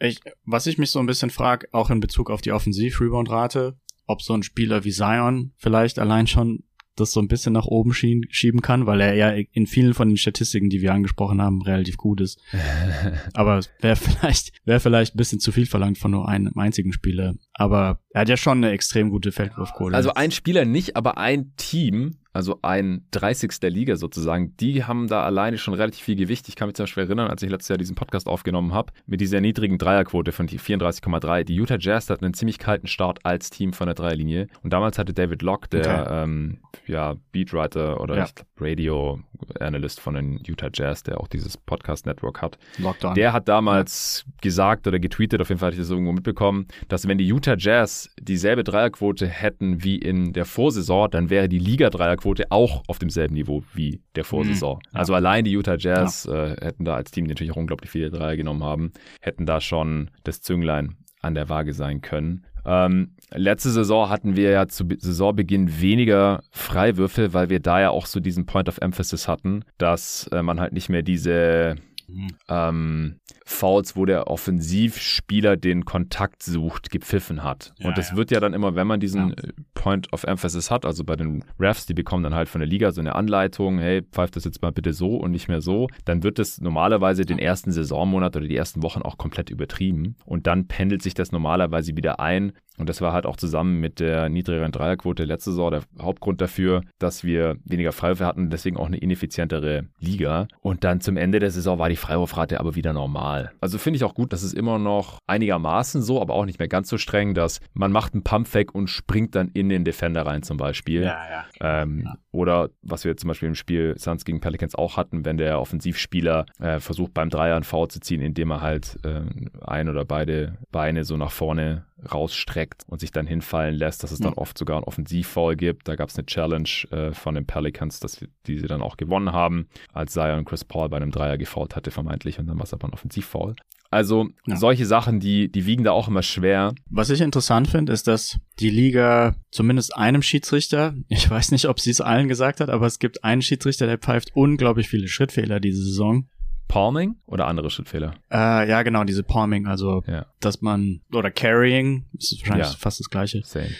Ich, 0.00 0.20
was 0.44 0.66
ich 0.66 0.78
mich 0.78 0.90
so 0.90 0.98
ein 1.00 1.06
bisschen 1.06 1.30
frage, 1.30 1.68
auch 1.72 1.90
in 1.90 2.00
Bezug 2.00 2.30
auf 2.30 2.40
die 2.40 2.52
Offensiv-Rebound-Rate, 2.52 3.76
ob 4.06 4.22
so 4.22 4.34
ein 4.34 4.42
Spieler 4.42 4.84
wie 4.84 4.92
Zion 4.92 5.52
vielleicht 5.56 5.98
allein 5.98 6.26
schon 6.26 6.62
das 6.98 7.12
so 7.12 7.20
ein 7.20 7.28
bisschen 7.28 7.52
nach 7.52 7.66
oben 7.66 7.92
schieben 7.94 8.60
kann, 8.60 8.86
weil 8.86 9.00
er 9.00 9.14
ja 9.14 9.30
in 9.30 9.66
vielen 9.66 9.94
von 9.94 10.08
den 10.08 10.16
Statistiken, 10.16 10.68
die 10.68 10.80
wir 10.80 10.92
angesprochen 10.92 11.40
haben, 11.40 11.62
relativ 11.62 11.96
gut 11.96 12.20
ist. 12.20 12.40
Aber 13.34 13.60
wäre 13.80 13.96
vielleicht, 13.96 14.52
wäre 14.64 14.80
vielleicht 14.80 15.14
ein 15.14 15.18
bisschen 15.18 15.40
zu 15.40 15.52
viel 15.52 15.66
verlangt 15.66 15.98
von 15.98 16.10
nur 16.10 16.28
einem 16.28 16.56
einzigen 16.56 16.92
Spieler. 16.92 17.34
aber 17.54 18.00
er 18.10 18.22
hat 18.22 18.28
ja 18.28 18.36
schon 18.36 18.58
eine 18.58 18.72
extrem 18.72 19.10
gute 19.10 19.32
Feldwurfquote. 19.32 19.94
Also 19.94 20.14
ein 20.14 20.30
Spieler 20.30 20.64
nicht, 20.64 20.96
aber 20.96 21.18
ein 21.18 21.52
Team 21.56 22.16
also 22.32 22.58
ein 22.62 23.04
30. 23.12 23.58
der 23.60 23.70
Liga 23.70 23.96
sozusagen, 23.96 24.56
die 24.58 24.84
haben 24.84 25.08
da 25.08 25.24
alleine 25.24 25.58
schon 25.58 25.74
relativ 25.74 26.04
viel 26.04 26.16
Gewicht. 26.16 26.48
Ich 26.48 26.56
kann 26.56 26.68
mich 26.68 26.76
zum 26.76 26.84
Beispiel 26.84 27.04
erinnern, 27.04 27.28
als 27.28 27.42
ich 27.42 27.50
letztes 27.50 27.68
Jahr 27.68 27.78
diesen 27.78 27.96
Podcast 27.96 28.28
aufgenommen 28.28 28.72
habe, 28.74 28.92
mit 29.06 29.20
dieser 29.20 29.40
niedrigen 29.40 29.78
Dreierquote 29.78 30.32
von 30.32 30.48
34,3. 30.48 31.44
Die 31.44 31.54
Utah 31.54 31.78
Jazz 31.78 32.10
hatten 32.10 32.24
einen 32.24 32.34
ziemlich 32.34 32.58
kalten 32.58 32.86
Start 32.86 33.24
als 33.24 33.50
Team 33.50 33.72
von 33.72 33.86
der 33.86 33.94
Dreierlinie. 33.94 34.48
Und 34.62 34.72
damals 34.72 34.98
hatte 34.98 35.14
David 35.14 35.42
Locke, 35.42 35.68
der 35.68 36.02
okay. 36.02 36.22
ähm, 36.24 36.58
ja, 36.86 37.16
Beatwriter 37.32 38.00
oder 38.00 38.16
ja. 38.16 38.26
Radio-Analyst 38.58 40.00
von 40.00 40.14
den 40.14 40.40
Utah 40.46 40.70
Jazz, 40.72 41.02
der 41.02 41.20
auch 41.20 41.28
dieses 41.28 41.56
Podcast-Network 41.56 42.42
hat, 42.42 42.58
Lockdown. 42.78 43.14
der 43.14 43.32
hat 43.32 43.48
damals 43.48 44.24
gesagt 44.42 44.86
oder 44.86 44.98
getweetet, 44.98 45.40
auf 45.40 45.48
jeden 45.48 45.58
Fall 45.58 45.68
hatte 45.68 45.76
ich 45.76 45.82
das 45.82 45.90
irgendwo 45.90 46.12
mitbekommen, 46.12 46.66
dass 46.88 47.08
wenn 47.08 47.18
die 47.18 47.26
Utah 47.26 47.56
Jazz 47.56 48.10
dieselbe 48.20 48.64
Dreierquote 48.64 49.26
hätten 49.26 49.82
wie 49.82 49.96
in 49.96 50.32
der 50.32 50.44
Vorsaison, 50.44 51.10
dann 51.10 51.30
wäre 51.30 51.48
die 51.48 51.58
Liga-Dreierquote 51.58 52.17
Dreierquote 52.18 52.50
auch 52.50 52.82
auf 52.88 52.98
demselben 52.98 53.34
Niveau 53.34 53.62
wie 53.74 54.02
der 54.14 54.24
Vorsaison. 54.24 54.76
Mhm. 54.76 54.96
Also 54.96 55.14
allein 55.14 55.44
die 55.44 55.52
Utah 55.52 55.76
Jazz 55.78 56.24
ja. 56.24 56.52
äh, 56.52 56.56
hätten 56.60 56.84
da 56.84 56.94
als 56.94 57.10
Team, 57.10 57.24
die 57.24 57.30
natürlich 57.30 57.52
auch 57.52 57.56
unglaublich 57.56 57.90
viele 57.90 58.10
Dreier 58.10 58.36
genommen 58.36 58.64
haben, 58.64 58.92
hätten 59.20 59.46
da 59.46 59.60
schon 59.60 60.10
das 60.24 60.42
Zünglein 60.42 60.96
an 61.22 61.34
der 61.34 61.48
Waage 61.48 61.72
sein 61.72 62.00
können. 62.00 62.44
Ähm, 62.64 63.14
letzte 63.32 63.70
Saison 63.70 64.08
hatten 64.08 64.36
wir 64.36 64.50
ja 64.50 64.68
zu 64.68 64.84
Saisonbeginn 64.98 65.80
weniger 65.80 66.42
Freiwürfe, 66.50 67.32
weil 67.32 67.50
wir 67.50 67.60
da 67.60 67.80
ja 67.80 67.90
auch 67.90 68.06
so 68.06 68.20
diesen 68.20 68.46
Point 68.46 68.68
of 68.68 68.78
Emphasis 68.78 69.26
hatten, 69.26 69.64
dass 69.78 70.28
äh, 70.32 70.42
man 70.42 70.60
halt 70.60 70.72
nicht 70.72 70.88
mehr 70.88 71.02
diese 71.02 71.76
Mhm. 72.08 72.28
Ähm, 72.48 73.20
Fouls, 73.44 73.96
wo 73.96 74.04
der 74.04 74.28
Offensivspieler 74.28 75.56
den 75.56 75.84
Kontakt 75.84 76.42
sucht, 76.42 76.90
gepfiffen 76.90 77.42
hat. 77.42 77.72
Ja, 77.78 77.88
und 77.88 77.98
das 77.98 78.10
ja. 78.10 78.16
wird 78.16 78.30
ja 78.30 78.40
dann 78.40 78.54
immer, 78.54 78.74
wenn 78.74 78.86
man 78.86 79.00
diesen 79.00 79.30
ja. 79.30 79.34
Äh, 79.36 79.52
Point 79.74 80.12
of 80.12 80.24
Emphasis 80.24 80.70
hat, 80.70 80.84
also 80.84 81.04
bei 81.04 81.16
den 81.16 81.44
Refs, 81.58 81.86
die 81.86 81.94
bekommen 81.94 82.22
dann 82.22 82.34
halt 82.34 82.48
von 82.48 82.60
der 82.60 82.68
Liga 82.68 82.90
so 82.92 83.00
eine 83.00 83.14
Anleitung, 83.14 83.78
hey, 83.78 84.02
pfeift 84.02 84.36
das 84.36 84.44
jetzt 84.44 84.62
mal 84.62 84.72
bitte 84.72 84.92
so 84.92 85.16
und 85.16 85.30
nicht 85.30 85.48
mehr 85.48 85.60
so, 85.60 85.88
dann 86.04 86.22
wird 86.22 86.38
das 86.38 86.60
normalerweise 86.60 87.24
den 87.24 87.38
ersten 87.38 87.72
Saisonmonat 87.72 88.36
oder 88.36 88.46
die 88.46 88.56
ersten 88.56 88.82
Wochen 88.82 89.02
auch 89.02 89.18
komplett 89.18 89.50
übertrieben. 89.50 90.16
Und 90.24 90.46
dann 90.46 90.66
pendelt 90.66 91.02
sich 91.02 91.14
das 91.14 91.32
normalerweise 91.32 91.96
wieder 91.96 92.20
ein, 92.20 92.52
und 92.78 92.88
das 92.88 93.00
war 93.00 93.12
halt 93.12 93.26
auch 93.26 93.36
zusammen 93.36 93.80
mit 93.80 94.00
der 94.00 94.28
niedrigeren 94.28 94.72
Dreierquote 94.72 95.24
letzte 95.24 95.50
Saison 95.50 95.70
der 95.70 95.82
Hauptgrund 96.00 96.40
dafür, 96.40 96.82
dass 96.98 97.24
wir 97.24 97.56
weniger 97.64 97.92
Freiwürfe 97.92 98.26
hatten 98.26 98.50
deswegen 98.50 98.76
auch 98.76 98.86
eine 98.86 98.98
ineffizientere 98.98 99.86
Liga. 99.98 100.48
Und 100.60 100.84
dann 100.84 101.00
zum 101.00 101.16
Ende 101.16 101.38
der 101.38 101.50
Saison 101.50 101.78
war 101.78 101.88
die 101.88 101.96
Freiwurfrate 101.96 102.60
aber 102.60 102.74
wieder 102.74 102.92
normal. 102.92 103.52
Also 103.60 103.78
finde 103.78 103.96
ich 103.96 104.04
auch 104.04 104.14
gut, 104.14 104.32
dass 104.32 104.42
es 104.42 104.52
immer 104.52 104.78
noch 104.78 105.18
einigermaßen 105.26 106.02
so, 106.02 106.20
aber 106.20 106.34
auch 106.34 106.44
nicht 106.44 106.58
mehr 106.58 106.68
ganz 106.68 106.88
so 106.88 106.98
streng, 106.98 107.34
dass 107.34 107.60
man 107.74 107.92
macht 107.92 108.14
einen 108.14 108.22
Pumpfake 108.22 108.74
und 108.74 108.88
springt 108.88 109.34
dann 109.34 109.48
in 109.48 109.68
den 109.68 109.84
Defender 109.84 110.26
rein 110.26 110.42
zum 110.42 110.56
Beispiel. 110.56 111.02
Ja, 111.02 111.18
ja. 111.60 111.82
Ähm, 111.82 112.02
ja. 112.04 112.16
Oder 112.38 112.70
was 112.82 113.04
wir 113.04 113.16
zum 113.16 113.26
Beispiel 113.26 113.48
im 113.48 113.56
Spiel 113.56 113.96
Suns 113.98 114.24
gegen 114.24 114.40
Pelicans 114.40 114.76
auch 114.76 114.96
hatten, 114.96 115.24
wenn 115.24 115.38
der 115.38 115.60
Offensivspieler 115.60 116.46
äh, 116.60 116.78
versucht 116.78 117.12
beim 117.12 117.30
Dreier 117.30 117.56
einen 117.56 117.64
Foul 117.64 117.88
zu 117.88 117.98
ziehen, 117.98 118.20
indem 118.20 118.52
er 118.52 118.60
halt 118.60 118.96
äh, 119.02 119.22
ein 119.60 119.88
oder 119.88 120.04
beide 120.04 120.56
Beine 120.70 121.02
so 121.02 121.16
nach 121.16 121.32
vorne 121.32 121.86
rausstreckt 122.12 122.84
und 122.86 123.00
sich 123.00 123.10
dann 123.10 123.26
hinfallen 123.26 123.74
lässt, 123.74 124.04
dass 124.04 124.12
es 124.12 124.20
dann 124.20 124.34
oft 124.34 124.56
sogar 124.56 124.76
einen 124.76 124.84
Offensivfoul 124.84 125.56
gibt. 125.56 125.88
Da 125.88 125.96
gab 125.96 126.10
es 126.10 126.16
eine 126.16 126.26
Challenge 126.26 126.68
äh, 126.92 127.12
von 127.12 127.34
den 127.34 127.44
Pelicans, 127.44 127.98
dass 127.98 128.24
die 128.46 128.58
sie 128.58 128.68
dann 128.68 128.82
auch 128.82 128.96
gewonnen 128.96 129.32
haben, 129.32 129.66
als 129.92 130.12
Zion 130.12 130.44
Chris 130.44 130.64
Paul 130.64 130.88
bei 130.90 130.98
einem 130.98 131.10
Dreier 131.10 131.38
gefault 131.38 131.74
hatte 131.74 131.90
vermeintlich 131.90 132.38
und 132.38 132.46
dann 132.46 132.56
war 132.56 132.64
es 132.64 132.72
aber 132.72 132.86
ein 132.86 132.94
Offensivfoul. 132.94 133.56
Also 133.90 134.28
ja. 134.46 134.56
solche 134.56 134.84
Sachen, 134.84 135.18
die, 135.18 135.50
die 135.50 135.64
wiegen 135.64 135.84
da 135.84 135.92
auch 135.92 136.08
immer 136.08 136.22
schwer. 136.22 136.74
Was 136.90 137.08
ich 137.10 137.22
interessant 137.22 137.68
finde, 137.68 137.92
ist, 137.92 138.06
dass 138.06 138.38
die 138.60 138.70
Liga 138.70 139.34
zumindest 139.50 139.96
einem 139.96 140.22
Schiedsrichter, 140.22 140.94
ich 141.08 141.30
weiß 141.30 141.52
nicht, 141.52 141.66
ob 141.68 141.80
sie 141.80 141.90
es 141.90 142.00
allen 142.00 142.28
gesagt 142.28 142.60
hat, 142.60 142.68
aber 142.68 142.86
es 142.86 142.98
gibt 142.98 143.24
einen 143.24 143.40
Schiedsrichter, 143.40 143.86
der 143.86 143.98
pfeift 143.98 144.32
unglaublich 144.34 144.88
viele 144.88 145.08
Schrittfehler 145.08 145.60
diese 145.60 145.82
Saison. 145.82 146.28
Palming 146.68 147.16
oder 147.24 147.46
andere 147.46 147.70
Schrittfehler? 147.70 148.14
Äh, 148.30 148.68
ja, 148.68 148.82
genau, 148.82 149.04
diese 149.04 149.22
Palming, 149.22 149.66
also 149.66 150.02
ja. 150.06 150.26
dass 150.40 150.60
man, 150.60 151.00
oder 151.10 151.30
Carrying, 151.30 152.04
das 152.12 152.32
ist 152.32 152.42
wahrscheinlich 152.42 152.68
ja. 152.68 152.76
fast 152.78 153.00
das 153.00 153.08
gleiche. 153.08 153.40
Same. 153.42 153.70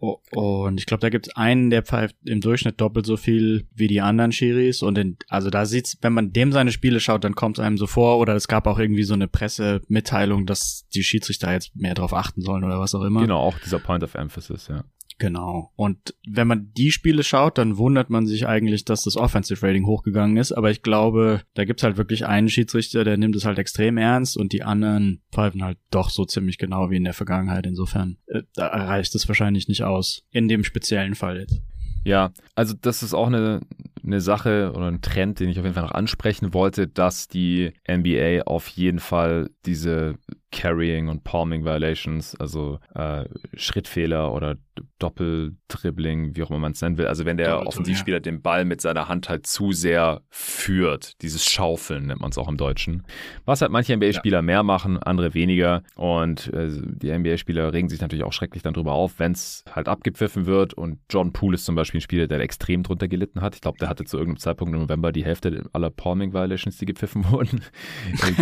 Oh, 0.00 0.20
und 0.32 0.78
ich 0.78 0.86
glaube, 0.86 1.00
da 1.00 1.08
gibt 1.08 1.26
es 1.26 1.36
einen, 1.36 1.70
der 1.70 1.82
pfeift 1.82 2.14
im 2.24 2.40
Durchschnitt 2.40 2.80
doppelt 2.80 3.04
so 3.04 3.16
viel 3.16 3.66
wie 3.74 3.88
die 3.88 4.00
anderen 4.00 4.30
Schiris. 4.30 4.82
Und 4.82 4.96
in, 4.96 5.16
also 5.28 5.50
da 5.50 5.66
sieht's, 5.66 5.98
wenn 6.02 6.12
man 6.12 6.32
dem 6.32 6.52
seine 6.52 6.70
Spiele 6.70 7.00
schaut, 7.00 7.24
dann 7.24 7.34
kommt 7.34 7.58
es 7.58 7.64
einem 7.64 7.78
so 7.78 7.88
vor, 7.88 8.18
oder 8.18 8.36
es 8.36 8.46
gab 8.46 8.68
auch 8.68 8.78
irgendwie 8.78 9.02
so 9.02 9.14
eine 9.14 9.26
Pressemitteilung, 9.26 10.46
dass 10.46 10.86
die 10.94 11.02
Schiedsrichter 11.02 11.52
jetzt 11.52 11.74
mehr 11.74 11.94
drauf 11.94 12.14
achten 12.14 12.42
sollen 12.42 12.62
oder 12.62 12.78
was 12.78 12.94
auch 12.94 13.02
immer. 13.02 13.22
Genau, 13.22 13.40
auch 13.40 13.58
dieser 13.58 13.80
Point 13.80 14.04
of 14.04 14.14
Emphasis, 14.14 14.68
ja. 14.68 14.84
Genau. 15.18 15.72
Und 15.74 16.14
wenn 16.28 16.46
man 16.46 16.72
die 16.76 16.92
Spiele 16.92 17.24
schaut, 17.24 17.58
dann 17.58 17.76
wundert 17.76 18.08
man 18.08 18.26
sich 18.26 18.46
eigentlich, 18.46 18.84
dass 18.84 19.02
das 19.02 19.16
Offensive 19.16 19.66
Rating 19.66 19.84
hochgegangen 19.84 20.36
ist. 20.36 20.52
Aber 20.52 20.70
ich 20.70 20.82
glaube, 20.82 21.42
da 21.54 21.64
gibt's 21.64 21.82
halt 21.82 21.96
wirklich 21.96 22.24
einen 22.26 22.48
Schiedsrichter, 22.48 23.02
der 23.02 23.16
nimmt 23.16 23.34
es 23.34 23.44
halt 23.44 23.58
extrem 23.58 23.98
ernst 23.98 24.36
und 24.36 24.52
die 24.52 24.62
anderen 24.62 25.20
pfeifen 25.32 25.64
halt 25.64 25.78
doch 25.90 26.10
so 26.10 26.24
ziemlich 26.24 26.56
genau 26.56 26.90
wie 26.90 26.96
in 26.96 27.04
der 27.04 27.14
Vergangenheit. 27.14 27.66
Insofern, 27.66 28.18
äh, 28.26 28.42
da 28.54 28.68
reicht 28.68 29.14
es 29.16 29.26
wahrscheinlich 29.26 29.66
nicht 29.66 29.82
aus. 29.82 30.22
In 30.30 30.46
dem 30.46 30.62
speziellen 30.62 31.16
Fall 31.16 31.40
jetzt. 31.40 31.60
Ja, 32.04 32.32
also 32.54 32.74
das 32.80 33.02
ist 33.02 33.12
auch 33.12 33.26
eine, 33.26 33.60
eine 34.04 34.20
Sache 34.20 34.72
oder 34.74 34.86
ein 34.86 35.02
Trend, 35.02 35.40
den 35.40 35.48
ich 35.48 35.58
auf 35.58 35.64
jeden 35.64 35.74
Fall 35.74 35.84
noch 35.84 35.92
ansprechen 35.92 36.54
wollte, 36.54 36.86
dass 36.86 37.28
die 37.28 37.72
NBA 37.90 38.42
auf 38.46 38.68
jeden 38.68 38.98
Fall 38.98 39.50
diese 39.66 40.14
Carrying 40.50 41.08
und 41.08 41.24
Palming 41.24 41.64
Violations, 41.64 42.34
also 42.36 42.78
äh, 42.94 43.24
Schrittfehler 43.54 44.32
oder 44.32 44.56
Doppeldribbling, 44.98 46.36
wie 46.36 46.42
auch 46.42 46.50
immer 46.50 46.58
man 46.58 46.72
es 46.72 46.80
nennen 46.80 46.98
will. 46.98 47.06
Also 47.06 47.24
wenn 47.24 47.36
der 47.36 47.66
Offensivspieler 47.66 48.18
ja. 48.18 48.20
den 48.20 48.42
Ball 48.42 48.64
mit 48.64 48.80
seiner 48.80 49.08
Hand 49.08 49.28
halt 49.28 49.46
zu 49.46 49.72
sehr 49.72 50.22
führt, 50.30 51.20
dieses 51.22 51.44
Schaufeln 51.44 52.06
nennt 52.06 52.20
man 52.20 52.30
es 52.30 52.38
auch 52.38 52.48
im 52.48 52.56
Deutschen. 52.56 53.04
Was 53.44 53.60
halt 53.60 53.70
manche 53.70 53.96
NBA-Spieler 53.96 54.38
ja. 54.38 54.42
mehr 54.42 54.62
machen, 54.62 54.98
andere 54.98 55.34
weniger. 55.34 55.82
Und 55.94 56.52
äh, 56.52 56.68
die 56.70 57.16
NBA-Spieler 57.16 57.72
regen 57.72 57.88
sich 57.88 58.00
natürlich 58.00 58.24
auch 58.24 58.32
schrecklich 58.32 58.62
dann 58.62 58.74
drüber 58.74 58.92
auf, 58.92 59.18
wenn 59.18 59.32
es 59.32 59.64
halt 59.70 59.88
abgepfiffen 59.88 60.46
wird. 60.46 60.74
Und 60.74 60.98
John 61.10 61.32
Poole 61.32 61.54
ist 61.56 61.64
zum 61.64 61.74
Beispiel 61.74 61.98
ein 61.98 62.02
Spieler, 62.02 62.26
der 62.26 62.40
extrem 62.40 62.82
drunter 62.82 63.08
gelitten 63.08 63.40
hat. 63.40 63.54
Ich 63.54 63.60
glaube, 63.60 63.78
der 63.78 63.88
hatte 63.88 64.04
zu 64.04 64.16
irgendeinem 64.16 64.40
Zeitpunkt 64.40 64.74
im 64.74 64.80
November 64.80 65.12
die 65.12 65.24
Hälfte 65.24 65.64
aller 65.72 65.90
Palming 65.90 66.32
Violations, 66.32 66.78
die 66.78 66.86
gepfiffen 66.86 67.24
wurden, 67.30 67.62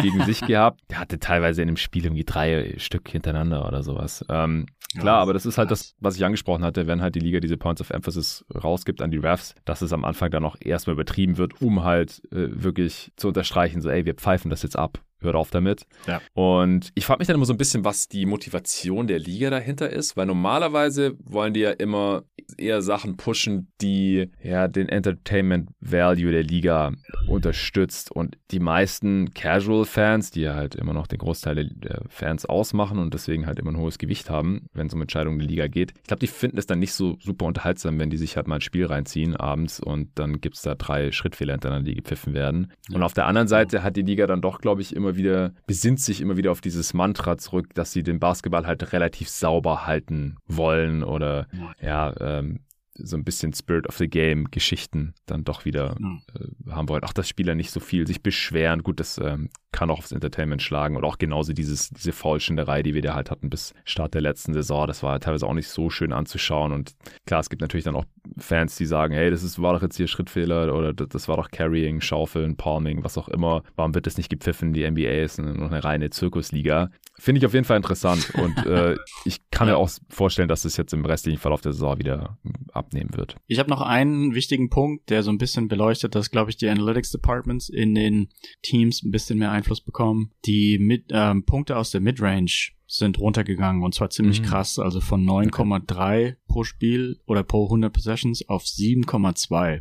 gegen 0.01 0.25
sich 0.25 0.41
gehabt. 0.41 0.81
Der 0.91 1.01
hatte 1.01 1.19
teilweise 1.19 1.63
in 1.63 1.69
dem 1.69 1.77
Spiel 1.77 2.05
irgendwie 2.05 2.25
drei 2.25 2.75
Stück 2.79 3.09
hintereinander 3.09 3.67
oder 3.67 3.83
sowas. 3.83 4.25
Ähm, 4.29 4.67
klar, 4.99 5.17
ja, 5.17 5.23
aber 5.23 5.33
das 5.33 5.47
ist 5.47 5.59
halt 5.59 5.71
das, 5.71 5.95
was 6.01 6.17
ich 6.17 6.25
angesprochen 6.27 6.65
hatte, 6.65 6.87
wenn 6.87 7.01
halt 7.01 7.15
die 7.15 7.21
Liga 7.21 7.41
diese 7.41 7.57
Points 7.57 7.81
of 7.81 7.91
Emphasis 7.91 8.45
rausgibt 8.55 9.01
an 9.03 9.11
die 9.11 9.19
Refs, 9.19 9.55
dass 9.65 9.83
es 9.83 9.93
am 9.93 10.05
Anfang 10.05 10.31
dann 10.31 10.45
auch 10.45 10.57
erstmal 10.61 10.95
übertrieben 10.95 11.39
wird, 11.39 11.61
um 11.63 11.85
halt 11.85 12.23
äh, 12.33 12.49
wirklich 12.63 13.13
zu 13.17 13.29
unterstreichen, 13.29 13.81
so 13.81 13.89
ey, 13.89 14.05
wir 14.05 14.15
pfeifen 14.15 14.51
das 14.51 14.63
jetzt 14.63 14.79
ab 14.79 15.01
hört 15.21 15.35
auf 15.35 15.51
damit. 15.51 15.87
Ja. 16.07 16.21
Und 16.35 16.91
ich 16.95 17.07
frage 17.07 17.19
mich 17.19 17.27
dann 17.27 17.37
immer 17.37 17.47
so 17.47 17.55
ein 17.55 17.59
bisschen, 17.59 17.85
was 17.85 18.09
die 18.09 18.27
Motivation 18.27 19.07
der 19.07 19.19
Liga 19.19 19.51
dahinter 19.51 19.91
ist, 19.91 20.17
weil 20.17 20.27
normalerweise 20.27 21.17
wollen 21.25 21.55
die 21.55 21.61
ja 21.61 21.71
immer 21.71 22.25
eher 22.59 22.83
Sachen 22.83 23.17
pushen, 23.17 23.73
die 23.81 24.31
ja 24.43 24.69
den 24.69 24.89
Entertainment 24.89 25.71
Value 25.81 26.31
der 26.31 26.45
Liga 26.45 26.93
unterstützt. 27.27 28.11
Und 28.13 28.37
die 28.51 28.61
meisten 28.61 29.33
Casual-Fans, 29.35 30.31
die 30.31 30.43
ja 30.43 30.55
halt 30.55 30.75
immer 30.75 30.93
noch 30.93 31.07
den 31.07 31.19
Großteil 31.19 31.71
der 31.75 32.03
Fans 32.09 32.47
ausmachen 32.47 32.99
und 32.99 33.15
deswegen 33.15 33.47
halt 33.47 33.59
immer 33.59 33.73
ein 33.73 33.79
hohes 33.79 33.99
Gewicht 33.99 34.31
haben, 34.31 34.69
wenn 34.73 34.87
es 34.87 34.95
um 34.95 35.01
Entscheidungen 35.01 35.39
der 35.39 35.49
Liga 35.49 35.67
geht, 35.67 35.93
ich 35.97 36.09
glaube, 36.09 36.21
die 36.21 36.27
finden 36.27 36.59
es 36.59 36.67
dann 36.67 36.79
nicht 36.79 36.93
so 36.93 37.17
super 37.21 37.47
unterhaltsam, 37.47 37.99
wenn 37.99 38.11
die 38.11 38.17
sich 38.17 38.37
halt 38.37 38.47
mal 38.47 38.57
ein 38.57 38.61
Spiel 38.61 38.87
reinziehen 38.87 39.37
abends 39.37 39.81
und 39.81 40.11
dann 40.15 40.41
gibt 40.41 40.57
es 40.57 40.63
da 40.63 40.75
drei 40.75 41.11
Schrittfehler 41.13 41.55
hintereinander, 41.55 41.91
die 41.91 41.97
gepfiffen 41.97 42.35
werden. 42.35 42.73
Ja. 42.89 42.97
Und 42.97 43.03
auf 43.03 43.15
der 43.15 43.27
anderen 43.27 43.49
Seite 43.49 43.83
hat 43.83 43.97
die 43.97 44.03
Liga 44.03 44.27
dann 44.27 44.41
doch, 44.41 44.61
glaube 44.61 44.83
ich, 44.83 44.95
immer 44.95 45.16
immer 45.17 45.25
wieder, 45.25 45.53
besinnt 45.67 46.01
sich 46.01 46.21
immer 46.21 46.37
wieder 46.37 46.53
auf 46.53 46.61
dieses 46.61 46.95
Mantra 46.95 47.39
zurück, 47.39 47.75
dass 47.75 47.93
sie 47.93 48.03
den 48.03 48.19
Basketball 48.19 48.67
halt 48.67 48.93
relativ 48.93 49.29
sauber 49.29 49.87
halten 49.87 50.37
wollen 50.47 51.03
oder 51.03 51.47
ja, 51.81 52.15
ähm, 52.21 52.61
so 52.99 53.17
ein 53.17 53.25
bisschen 53.25 53.53
Spirit 53.53 53.89
of 53.89 53.97
the 53.99 54.09
Game 54.09 54.51
Geschichten 54.51 55.15
dann 55.27 55.45
doch 55.45 55.65
wieder 55.65 55.97
äh, 56.35 56.71
haben 56.71 56.89
wollen. 56.89 57.05
Auch 57.05 57.13
dass 57.13 57.29
Spieler 57.29 57.55
nicht 57.55 57.71
so 57.71 57.81
viel 57.81 58.07
sich 58.07 58.23
beschweren. 58.23 58.83
Gut, 58.83 59.01
das 59.01 59.19
ähm, 59.19 59.51
kann 59.73 59.91
auch 59.91 59.99
aufs 59.99 60.13
Entertainment 60.13 60.63
schlagen. 60.63 60.97
Und 60.97 61.05
auch 61.05 61.19
genauso 61.19 61.53
dieses, 61.53 61.91
diese 61.91 62.13
Faulschinderei, 62.13 62.83
die 62.83 62.95
wir 62.95 63.03
da 63.03 63.15
halt 63.15 63.31
hatten 63.31 63.51
bis 63.51 63.75
Start 63.85 64.15
der 64.15 64.23
letzten 64.23 64.55
Saison. 64.55 64.87
Das 64.87 65.03
war 65.03 65.21
teilweise 65.21 65.47
auch 65.47 65.55
nicht 65.55 65.69
so 65.69 65.91
schön 65.91 66.13
anzuschauen. 66.13 66.73
Und 66.73 66.95
klar, 67.27 67.41
es 67.41 67.51
gibt 67.51 67.61
natürlich 67.61 67.85
dann 67.85 67.97
auch 67.97 68.07
Fans, 68.39 68.77
die 68.77 68.87
sagen, 68.87 69.15
hey, 69.15 69.31
das 69.31 69.43
ist, 69.43 69.61
war 69.61 69.75
doch 69.75 69.83
jetzt 69.83 69.97
hier 69.97 70.09
Schrittfehler 70.09 70.75
oder 70.75 70.93
das 70.93 71.29
war 71.29 71.37
doch 71.37 71.51
Carrying, 71.51 72.01
Schaufeln, 72.01 72.57
Palming, 72.57 73.05
was 73.05 73.19
auch 73.19 73.29
immer. 73.29 73.63
Warum 73.77 73.95
wird 73.95 74.07
das 74.07 74.17
nicht 74.17 74.31
gepfiffen? 74.31 74.73
Die 74.73 74.91
NBA 74.91 75.23
ist 75.23 75.39
noch 75.39 75.71
eine 75.71 75.85
reine 75.85 76.11
Zirkusliga. 76.11 76.91
Finde 77.19 77.39
ich 77.39 77.47
auf 77.47 77.55
jeden 77.55 77.65
Fall 77.65 77.77
interessant. 77.77 78.33
Und 78.35 78.67
äh, 78.67 78.97
ich 79.25 79.41
kann 79.51 79.69
mir 79.69 79.77
auch 79.77 79.91
vorstellen, 80.09 80.49
dass 80.49 80.63
das 80.63 80.77
jetzt 80.77 80.93
im 80.93 81.05
restlichen 81.05 81.39
Verlauf 81.39 81.61
der 81.61 81.73
Saison 81.73 81.99
wieder 81.99 82.39
ab 82.73 82.86
abnehmen 82.87 83.17
wird. 83.17 83.37
Ich 83.47 83.59
habe 83.59 83.71
noch 83.71 83.81
einen 83.81 84.35
wichtigen 84.35 84.71
Punkt, 84.71 85.11
der 85.11 85.23
so 85.23 85.31
ein 85.31 85.39
bisschen 85.39 85.69
beleuchtet, 85.69 86.15
dass, 86.15 86.31
glaube 86.31 86.51
ich, 86.51 86.57
die 86.57 86.69
Analytics 86.69 87.11
Departments 87.11 87.69
in 87.69 87.95
den 87.95 88.29
Teams 88.63 89.03
ein 89.03 89.11
bisschen 89.11 89.39
mehr 89.39 89.51
Einfluss 89.51 89.81
bekommen. 89.81 90.31
Die 90.45 90.79
mit, 90.79 91.07
ähm, 91.11 91.45
Punkte 91.45 91.77
aus 91.77 91.91
der 91.91 92.01
Midrange 92.01 92.76
sind 92.89 93.19
runtergegangen 93.19 93.83
und 93.83 93.95
zwar 93.95 94.11
ziemlich 94.11 94.41
Mhm. 94.43 94.47
krass, 94.47 94.79
also 94.79 95.01
von 95.01 95.25
9,3 95.25 96.37
pro 96.47 96.65
Spiel 96.65 97.21
oder 97.27 97.43
pro 97.43 97.69
100 97.69 97.93
Possessions 97.93 98.49
auf 98.49 98.65
7,2. 98.65 99.81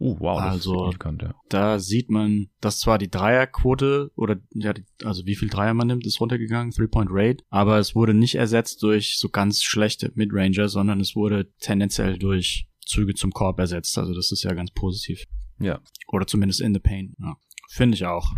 Uh, 0.00 0.16
wow, 0.18 0.40
Also- 0.40 0.74
signifikant, 0.74 1.22
ja. 1.22 1.34
Da 1.48 1.78
sieht 1.78 2.10
man, 2.10 2.48
dass 2.60 2.80
zwar 2.80 2.98
die 2.98 3.08
Dreierquote 3.10 4.10
oder 4.16 4.40
ja, 4.54 4.72
die, 4.72 4.84
also 5.04 5.24
wie 5.24 5.36
viel 5.36 5.48
Dreier 5.48 5.74
man 5.74 5.86
nimmt, 5.86 6.04
ist 6.04 6.20
runtergegangen, 6.20 6.72
Three-Point-Rate, 6.72 7.44
aber 7.50 7.78
es 7.78 7.94
wurde 7.94 8.12
nicht 8.12 8.34
ersetzt 8.34 8.82
durch 8.82 9.18
so 9.18 9.28
ganz 9.28 9.62
schlechte 9.62 10.10
Midranger, 10.16 10.68
sondern 10.68 11.00
es 11.00 11.14
wurde 11.14 11.52
tendenziell 11.60 12.18
durch 12.18 12.66
Züge 12.84 13.14
zum 13.14 13.30
Korb 13.30 13.60
ersetzt. 13.60 13.96
Also 13.96 14.12
das 14.14 14.32
ist 14.32 14.42
ja 14.42 14.52
ganz 14.54 14.72
positiv. 14.72 15.24
Ja. 15.60 15.80
Oder 16.08 16.26
zumindest 16.26 16.60
in 16.60 16.74
the 16.74 16.80
paint. 16.80 17.14
Ja. 17.20 17.36
Finde 17.72 17.94
ich 17.94 18.04
auch. 18.04 18.32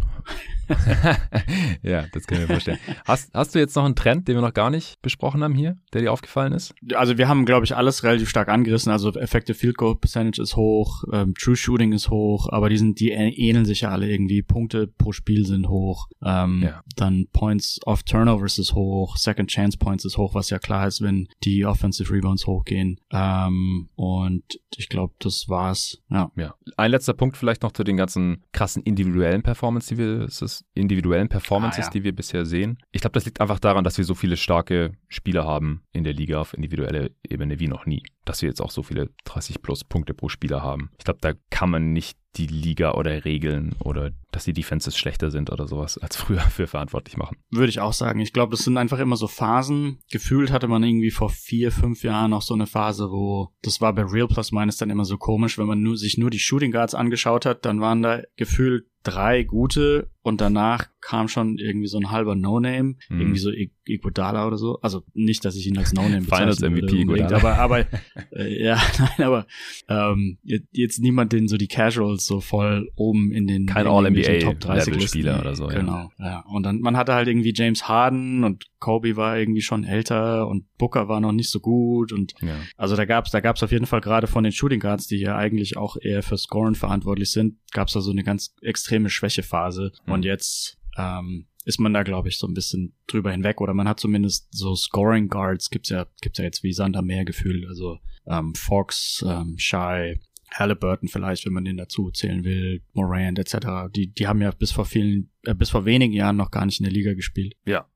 ja, 1.82 2.04
das 2.12 2.26
kann 2.26 2.38
ich 2.38 2.48
mir 2.48 2.54
vorstellen. 2.54 2.78
Hast, 3.04 3.34
hast 3.34 3.54
du 3.54 3.58
jetzt 3.58 3.76
noch 3.76 3.84
einen 3.84 3.96
Trend, 3.96 4.28
den 4.28 4.36
wir 4.36 4.42
noch 4.42 4.54
gar 4.54 4.70
nicht 4.70 5.00
besprochen 5.02 5.42
haben 5.42 5.54
hier, 5.54 5.76
der 5.92 6.02
dir 6.02 6.12
aufgefallen 6.12 6.52
ist? 6.52 6.74
Also 6.94 7.18
wir 7.18 7.28
haben, 7.28 7.44
glaube 7.44 7.66
ich, 7.66 7.76
alles 7.76 8.04
relativ 8.04 8.30
stark 8.30 8.48
angerissen. 8.48 8.90
Also 8.90 9.12
Effective 9.12 9.56
Field 9.56 9.76
Goal 9.76 9.96
Percentage 9.96 10.40
ist 10.40 10.56
hoch, 10.56 11.04
ähm, 11.12 11.34
True 11.34 11.56
Shooting 11.56 11.92
ist 11.92 12.10
hoch, 12.10 12.48
aber 12.50 12.70
die 12.70 12.78
sind, 12.78 13.00
die 13.00 13.10
ähneln 13.10 13.64
sich 13.64 13.82
ja 13.82 13.90
alle 13.90 14.08
irgendwie. 14.08 14.42
Punkte 14.42 14.86
pro 14.86 15.12
Spiel 15.12 15.44
sind 15.46 15.68
hoch. 15.68 16.08
Ähm, 16.24 16.62
Ja. 16.62 16.82
Dann 16.96 17.26
Points 17.32 17.80
off 17.84 18.04
Turnovers 18.04 18.58
ist 18.58 18.74
hoch, 18.74 19.16
Second 19.16 19.50
Chance 19.50 19.78
Points 19.78 20.04
ist 20.04 20.16
hoch, 20.16 20.34
was 20.34 20.48
ja 20.50 20.58
klar 20.58 20.86
ist, 20.86 21.02
wenn 21.02 21.28
die 21.42 21.66
Offensive 21.66 22.12
Rebounds 22.12 22.46
hochgehen. 22.46 23.00
Ähm, 23.10 23.88
und 23.96 24.44
ich 24.76 24.88
glaube, 24.88 25.12
das 25.18 25.48
war's. 25.48 26.02
Ja. 26.08 26.30
Ja. 26.36 26.54
Ein 26.76 26.92
letzter 26.92 27.12
Punkt 27.12 27.36
vielleicht 27.36 27.62
noch 27.62 27.72
zu 27.72 27.84
den 27.84 27.96
ganzen 27.96 28.42
krassen 28.52 28.82
individuellen 28.82 29.23
Performance, 29.42 29.94
die 29.94 29.98
wir, 29.98 30.28
individuellen 30.74 31.28
Performances, 31.28 31.84
Ah, 31.84 31.88
ja. 31.88 31.90
die 31.90 32.04
wir 32.04 32.14
bisher 32.14 32.44
sehen. 32.46 32.78
Ich 32.92 33.00
glaube, 33.00 33.14
das 33.14 33.24
liegt 33.24 33.40
einfach 33.40 33.58
daran, 33.58 33.84
dass 33.84 33.98
wir 33.98 34.04
so 34.04 34.14
viele 34.14 34.36
starke 34.36 34.92
Spieler 35.08 35.44
haben 35.44 35.82
in 35.92 36.04
der 36.04 36.12
Liga 36.12 36.40
auf 36.40 36.54
individueller 36.54 37.08
Ebene 37.28 37.58
wie 37.60 37.68
noch 37.68 37.86
nie. 37.86 38.02
Dass 38.24 38.42
wir 38.42 38.48
jetzt 38.48 38.60
auch 38.60 38.70
so 38.70 38.82
viele 38.82 39.10
30 39.24 39.62
plus 39.62 39.84
Punkte 39.84 40.14
pro 40.14 40.28
Spieler 40.28 40.62
haben. 40.62 40.90
Ich 40.98 41.04
glaube, 41.04 41.20
da 41.20 41.32
kann 41.50 41.70
man 41.70 41.92
nicht 41.92 42.18
die 42.36 42.46
Liga 42.46 42.92
oder 42.92 43.24
Regeln 43.24 43.74
oder 43.78 44.10
dass 44.30 44.44
die 44.44 44.52
Defenses 44.52 44.96
schlechter 44.96 45.30
sind 45.30 45.50
oder 45.50 45.66
sowas 45.66 45.98
als 46.02 46.16
früher 46.16 46.40
für 46.40 46.66
verantwortlich 46.66 47.16
machen. 47.16 47.36
Würde 47.50 47.70
ich 47.70 47.80
auch 47.80 47.92
sagen. 47.92 48.20
Ich 48.20 48.32
glaube, 48.32 48.52
das 48.52 48.64
sind 48.64 48.76
einfach 48.76 48.98
immer 48.98 49.16
so 49.16 49.28
Phasen. 49.28 49.98
Gefühlt 50.10 50.50
hatte 50.50 50.68
man 50.68 50.82
irgendwie 50.82 51.10
vor 51.10 51.30
vier, 51.30 51.72
fünf 51.72 52.02
Jahren 52.02 52.30
noch 52.30 52.42
so 52.42 52.54
eine 52.54 52.66
Phase, 52.66 53.10
wo 53.10 53.50
das 53.62 53.80
war 53.80 53.92
bei 53.94 54.02
Real 54.02 54.28
Plus 54.28 54.52
Minus 54.52 54.76
dann 54.76 54.90
immer 54.90 55.04
so 55.04 55.18
komisch, 55.18 55.58
wenn 55.58 55.66
man 55.66 55.82
nur, 55.82 55.96
sich 55.96 56.18
nur 56.18 56.30
die 56.30 56.38
Shooting 56.38 56.72
Guards 56.72 56.94
angeschaut 56.94 57.46
hat, 57.46 57.64
dann 57.64 57.80
waren 57.80 58.02
da 58.02 58.22
gefühlt 58.36 58.86
drei 59.02 59.42
gute 59.42 60.10
und 60.24 60.40
danach 60.40 60.88
kam 61.00 61.28
schon 61.28 61.58
irgendwie 61.58 61.86
so 61.86 61.98
ein 61.98 62.10
halber 62.10 62.34
No-Name, 62.34 62.94
Mhm. 63.10 63.20
irgendwie 63.20 63.38
so 63.38 63.50
Iguodala 63.86 64.46
oder 64.46 64.56
so. 64.56 64.78
Also 64.80 65.02
nicht, 65.12 65.44
dass 65.44 65.54
ich 65.54 65.66
ihn 65.66 65.76
als 65.76 65.92
No-Name 65.92 66.22
Finals 66.22 66.56
bezeichnen 66.56 66.76
würde 66.80 66.86
MVP 66.96 67.02
Iguodala. 67.02 67.36
aber, 67.36 67.58
aber 67.58 67.86
äh, 68.32 68.64
ja, 68.64 68.80
nein, 68.98 69.26
aber 69.26 69.46
ähm, 69.88 70.38
jetzt, 70.42 70.66
jetzt 70.72 70.98
niemand, 71.00 71.32
den 71.34 71.46
so 71.46 71.58
die 71.58 71.68
Casuals 71.68 72.24
so 72.24 72.40
voll 72.40 72.90
oben 72.96 73.32
in 73.32 73.46
den 73.46 73.66
Kein 73.66 73.84
in 73.84 73.92
All-NBA 73.92 74.38
Top 74.40 74.60
30 74.60 74.76
Listen. 74.76 74.90
Level-Spieler 74.92 75.40
oder 75.40 75.54
so, 75.54 75.70
ja. 75.70 75.78
Genau, 75.78 76.10
ja. 76.18 76.40
Und 76.48 76.62
dann, 76.64 76.80
man 76.80 76.96
hatte 76.96 77.12
halt 77.12 77.28
irgendwie 77.28 77.52
James 77.54 77.86
Harden 77.86 78.42
und 78.44 78.64
Kobe 78.78 79.16
war 79.16 79.38
irgendwie 79.38 79.62
schon 79.62 79.84
älter 79.84 80.46
und 80.48 80.64
Booker 80.78 81.08
war 81.08 81.20
noch 81.20 81.32
nicht 81.32 81.50
so 81.50 81.60
gut 81.60 82.12
und 82.12 82.34
Ja. 82.42 82.54
also 82.78 82.96
da 82.96 83.04
gab's, 83.04 83.30
da 83.30 83.40
gab's 83.40 83.62
auf 83.62 83.72
jeden 83.72 83.86
Fall 83.86 84.00
gerade 84.00 84.26
von 84.26 84.42
den 84.44 84.52
Shooting 84.52 84.80
Guards, 84.80 85.06
die 85.06 85.16
ja 85.16 85.36
eigentlich 85.36 85.76
auch 85.76 85.96
eher 86.00 86.22
für 86.22 86.36
Scoren 86.38 86.74
verantwortlich 86.74 87.30
sind, 87.30 87.56
gab's 87.72 87.92
da 87.92 88.00
so 88.00 88.10
eine 88.10 88.24
ganz 88.24 88.54
extreme 88.62 89.10
Schwächephase. 89.10 89.92
Mhm. 90.06 90.12
Und 90.14 90.24
jetzt 90.24 90.78
ähm, 90.96 91.46
ist 91.64 91.80
man 91.80 91.92
da, 91.92 92.02
glaube 92.02 92.28
ich, 92.28 92.38
so 92.38 92.46
ein 92.46 92.54
bisschen 92.54 92.94
drüber 93.06 93.32
hinweg 93.32 93.60
oder 93.60 93.74
man 93.74 93.88
hat 93.88 94.00
zumindest 94.00 94.48
so 94.52 94.74
Scoring 94.76 95.28
Guards, 95.28 95.70
gibt's 95.70 95.88
ja, 95.88 96.06
gibt's 96.20 96.38
ja 96.38 96.44
jetzt 96.44 96.62
wie 96.62 96.72
Sand 96.72 96.96
am 96.96 97.06
Meer 97.06 97.24
gefühlt. 97.24 97.66
Also 97.66 97.98
ähm, 98.26 98.54
Fox, 98.54 99.24
ähm, 99.26 99.56
Shy, 99.58 100.20
Halliburton 100.54 101.08
vielleicht, 101.08 101.46
wenn 101.46 101.52
man 101.52 101.64
den 101.64 101.76
dazu 101.76 102.10
zählen 102.10 102.44
will, 102.44 102.80
Morant 102.92 103.38
etc. 103.38 103.90
Die, 103.94 104.08
die 104.08 104.26
haben 104.26 104.40
ja 104.40 104.50
bis 104.50 104.72
vor 104.72 104.84
vielen, 104.84 105.30
äh, 105.44 105.54
bis 105.54 105.70
vor 105.70 105.84
wenigen 105.84 106.12
Jahren 106.12 106.36
noch 106.36 106.50
gar 106.50 106.64
nicht 106.64 106.80
in 106.80 106.84
der 106.84 106.92
Liga 106.92 107.14
gespielt. 107.14 107.54
Ja. 107.66 107.86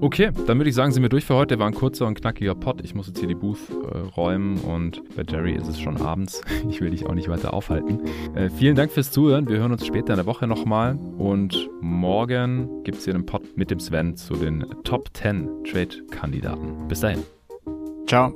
Okay, 0.00 0.30
dann 0.46 0.58
würde 0.58 0.70
ich 0.70 0.74
sagen, 0.74 0.92
sind 0.92 1.02
wir 1.02 1.08
durch 1.10 1.24
für 1.24 1.34
heute. 1.34 1.58
War 1.58 1.66
ein 1.66 1.74
kurzer 1.74 2.06
und 2.06 2.20
knackiger 2.20 2.54
Pod. 2.54 2.80
Ich 2.82 2.94
muss 2.94 3.06
jetzt 3.06 3.18
hier 3.18 3.28
die 3.28 3.34
Booth 3.34 3.58
äh, 3.70 3.98
räumen 3.98 4.58
und 4.58 5.02
bei 5.14 5.22
Jerry 5.28 5.54
ist 5.54 5.68
es 5.68 5.80
schon 5.80 5.96
abends. 5.98 6.42
Ich 6.68 6.80
will 6.80 6.90
dich 6.90 7.06
auch 7.06 7.14
nicht 7.14 7.28
weiter 7.28 7.54
aufhalten. 7.54 8.00
Äh, 8.34 8.50
vielen 8.50 8.76
Dank 8.76 8.92
fürs 8.92 9.10
Zuhören. 9.10 9.48
Wir 9.48 9.58
hören 9.58 9.72
uns 9.72 9.86
später 9.86 10.12
in 10.12 10.16
der 10.16 10.26
Woche 10.26 10.46
nochmal 10.46 10.96
und 10.96 11.70
morgen 11.80 12.82
gibt 12.84 12.98
es 12.98 13.04
hier 13.04 13.14
einen 13.14 13.26
Pod 13.26 13.56
mit 13.56 13.70
dem 13.70 13.80
Sven 13.80 14.16
zu 14.16 14.34
den 14.34 14.64
Top 14.84 15.08
10 15.14 15.64
Trade-Kandidaten. 15.64 16.88
Bis 16.88 17.00
dahin. 17.00 17.22
Ciao. 18.06 18.32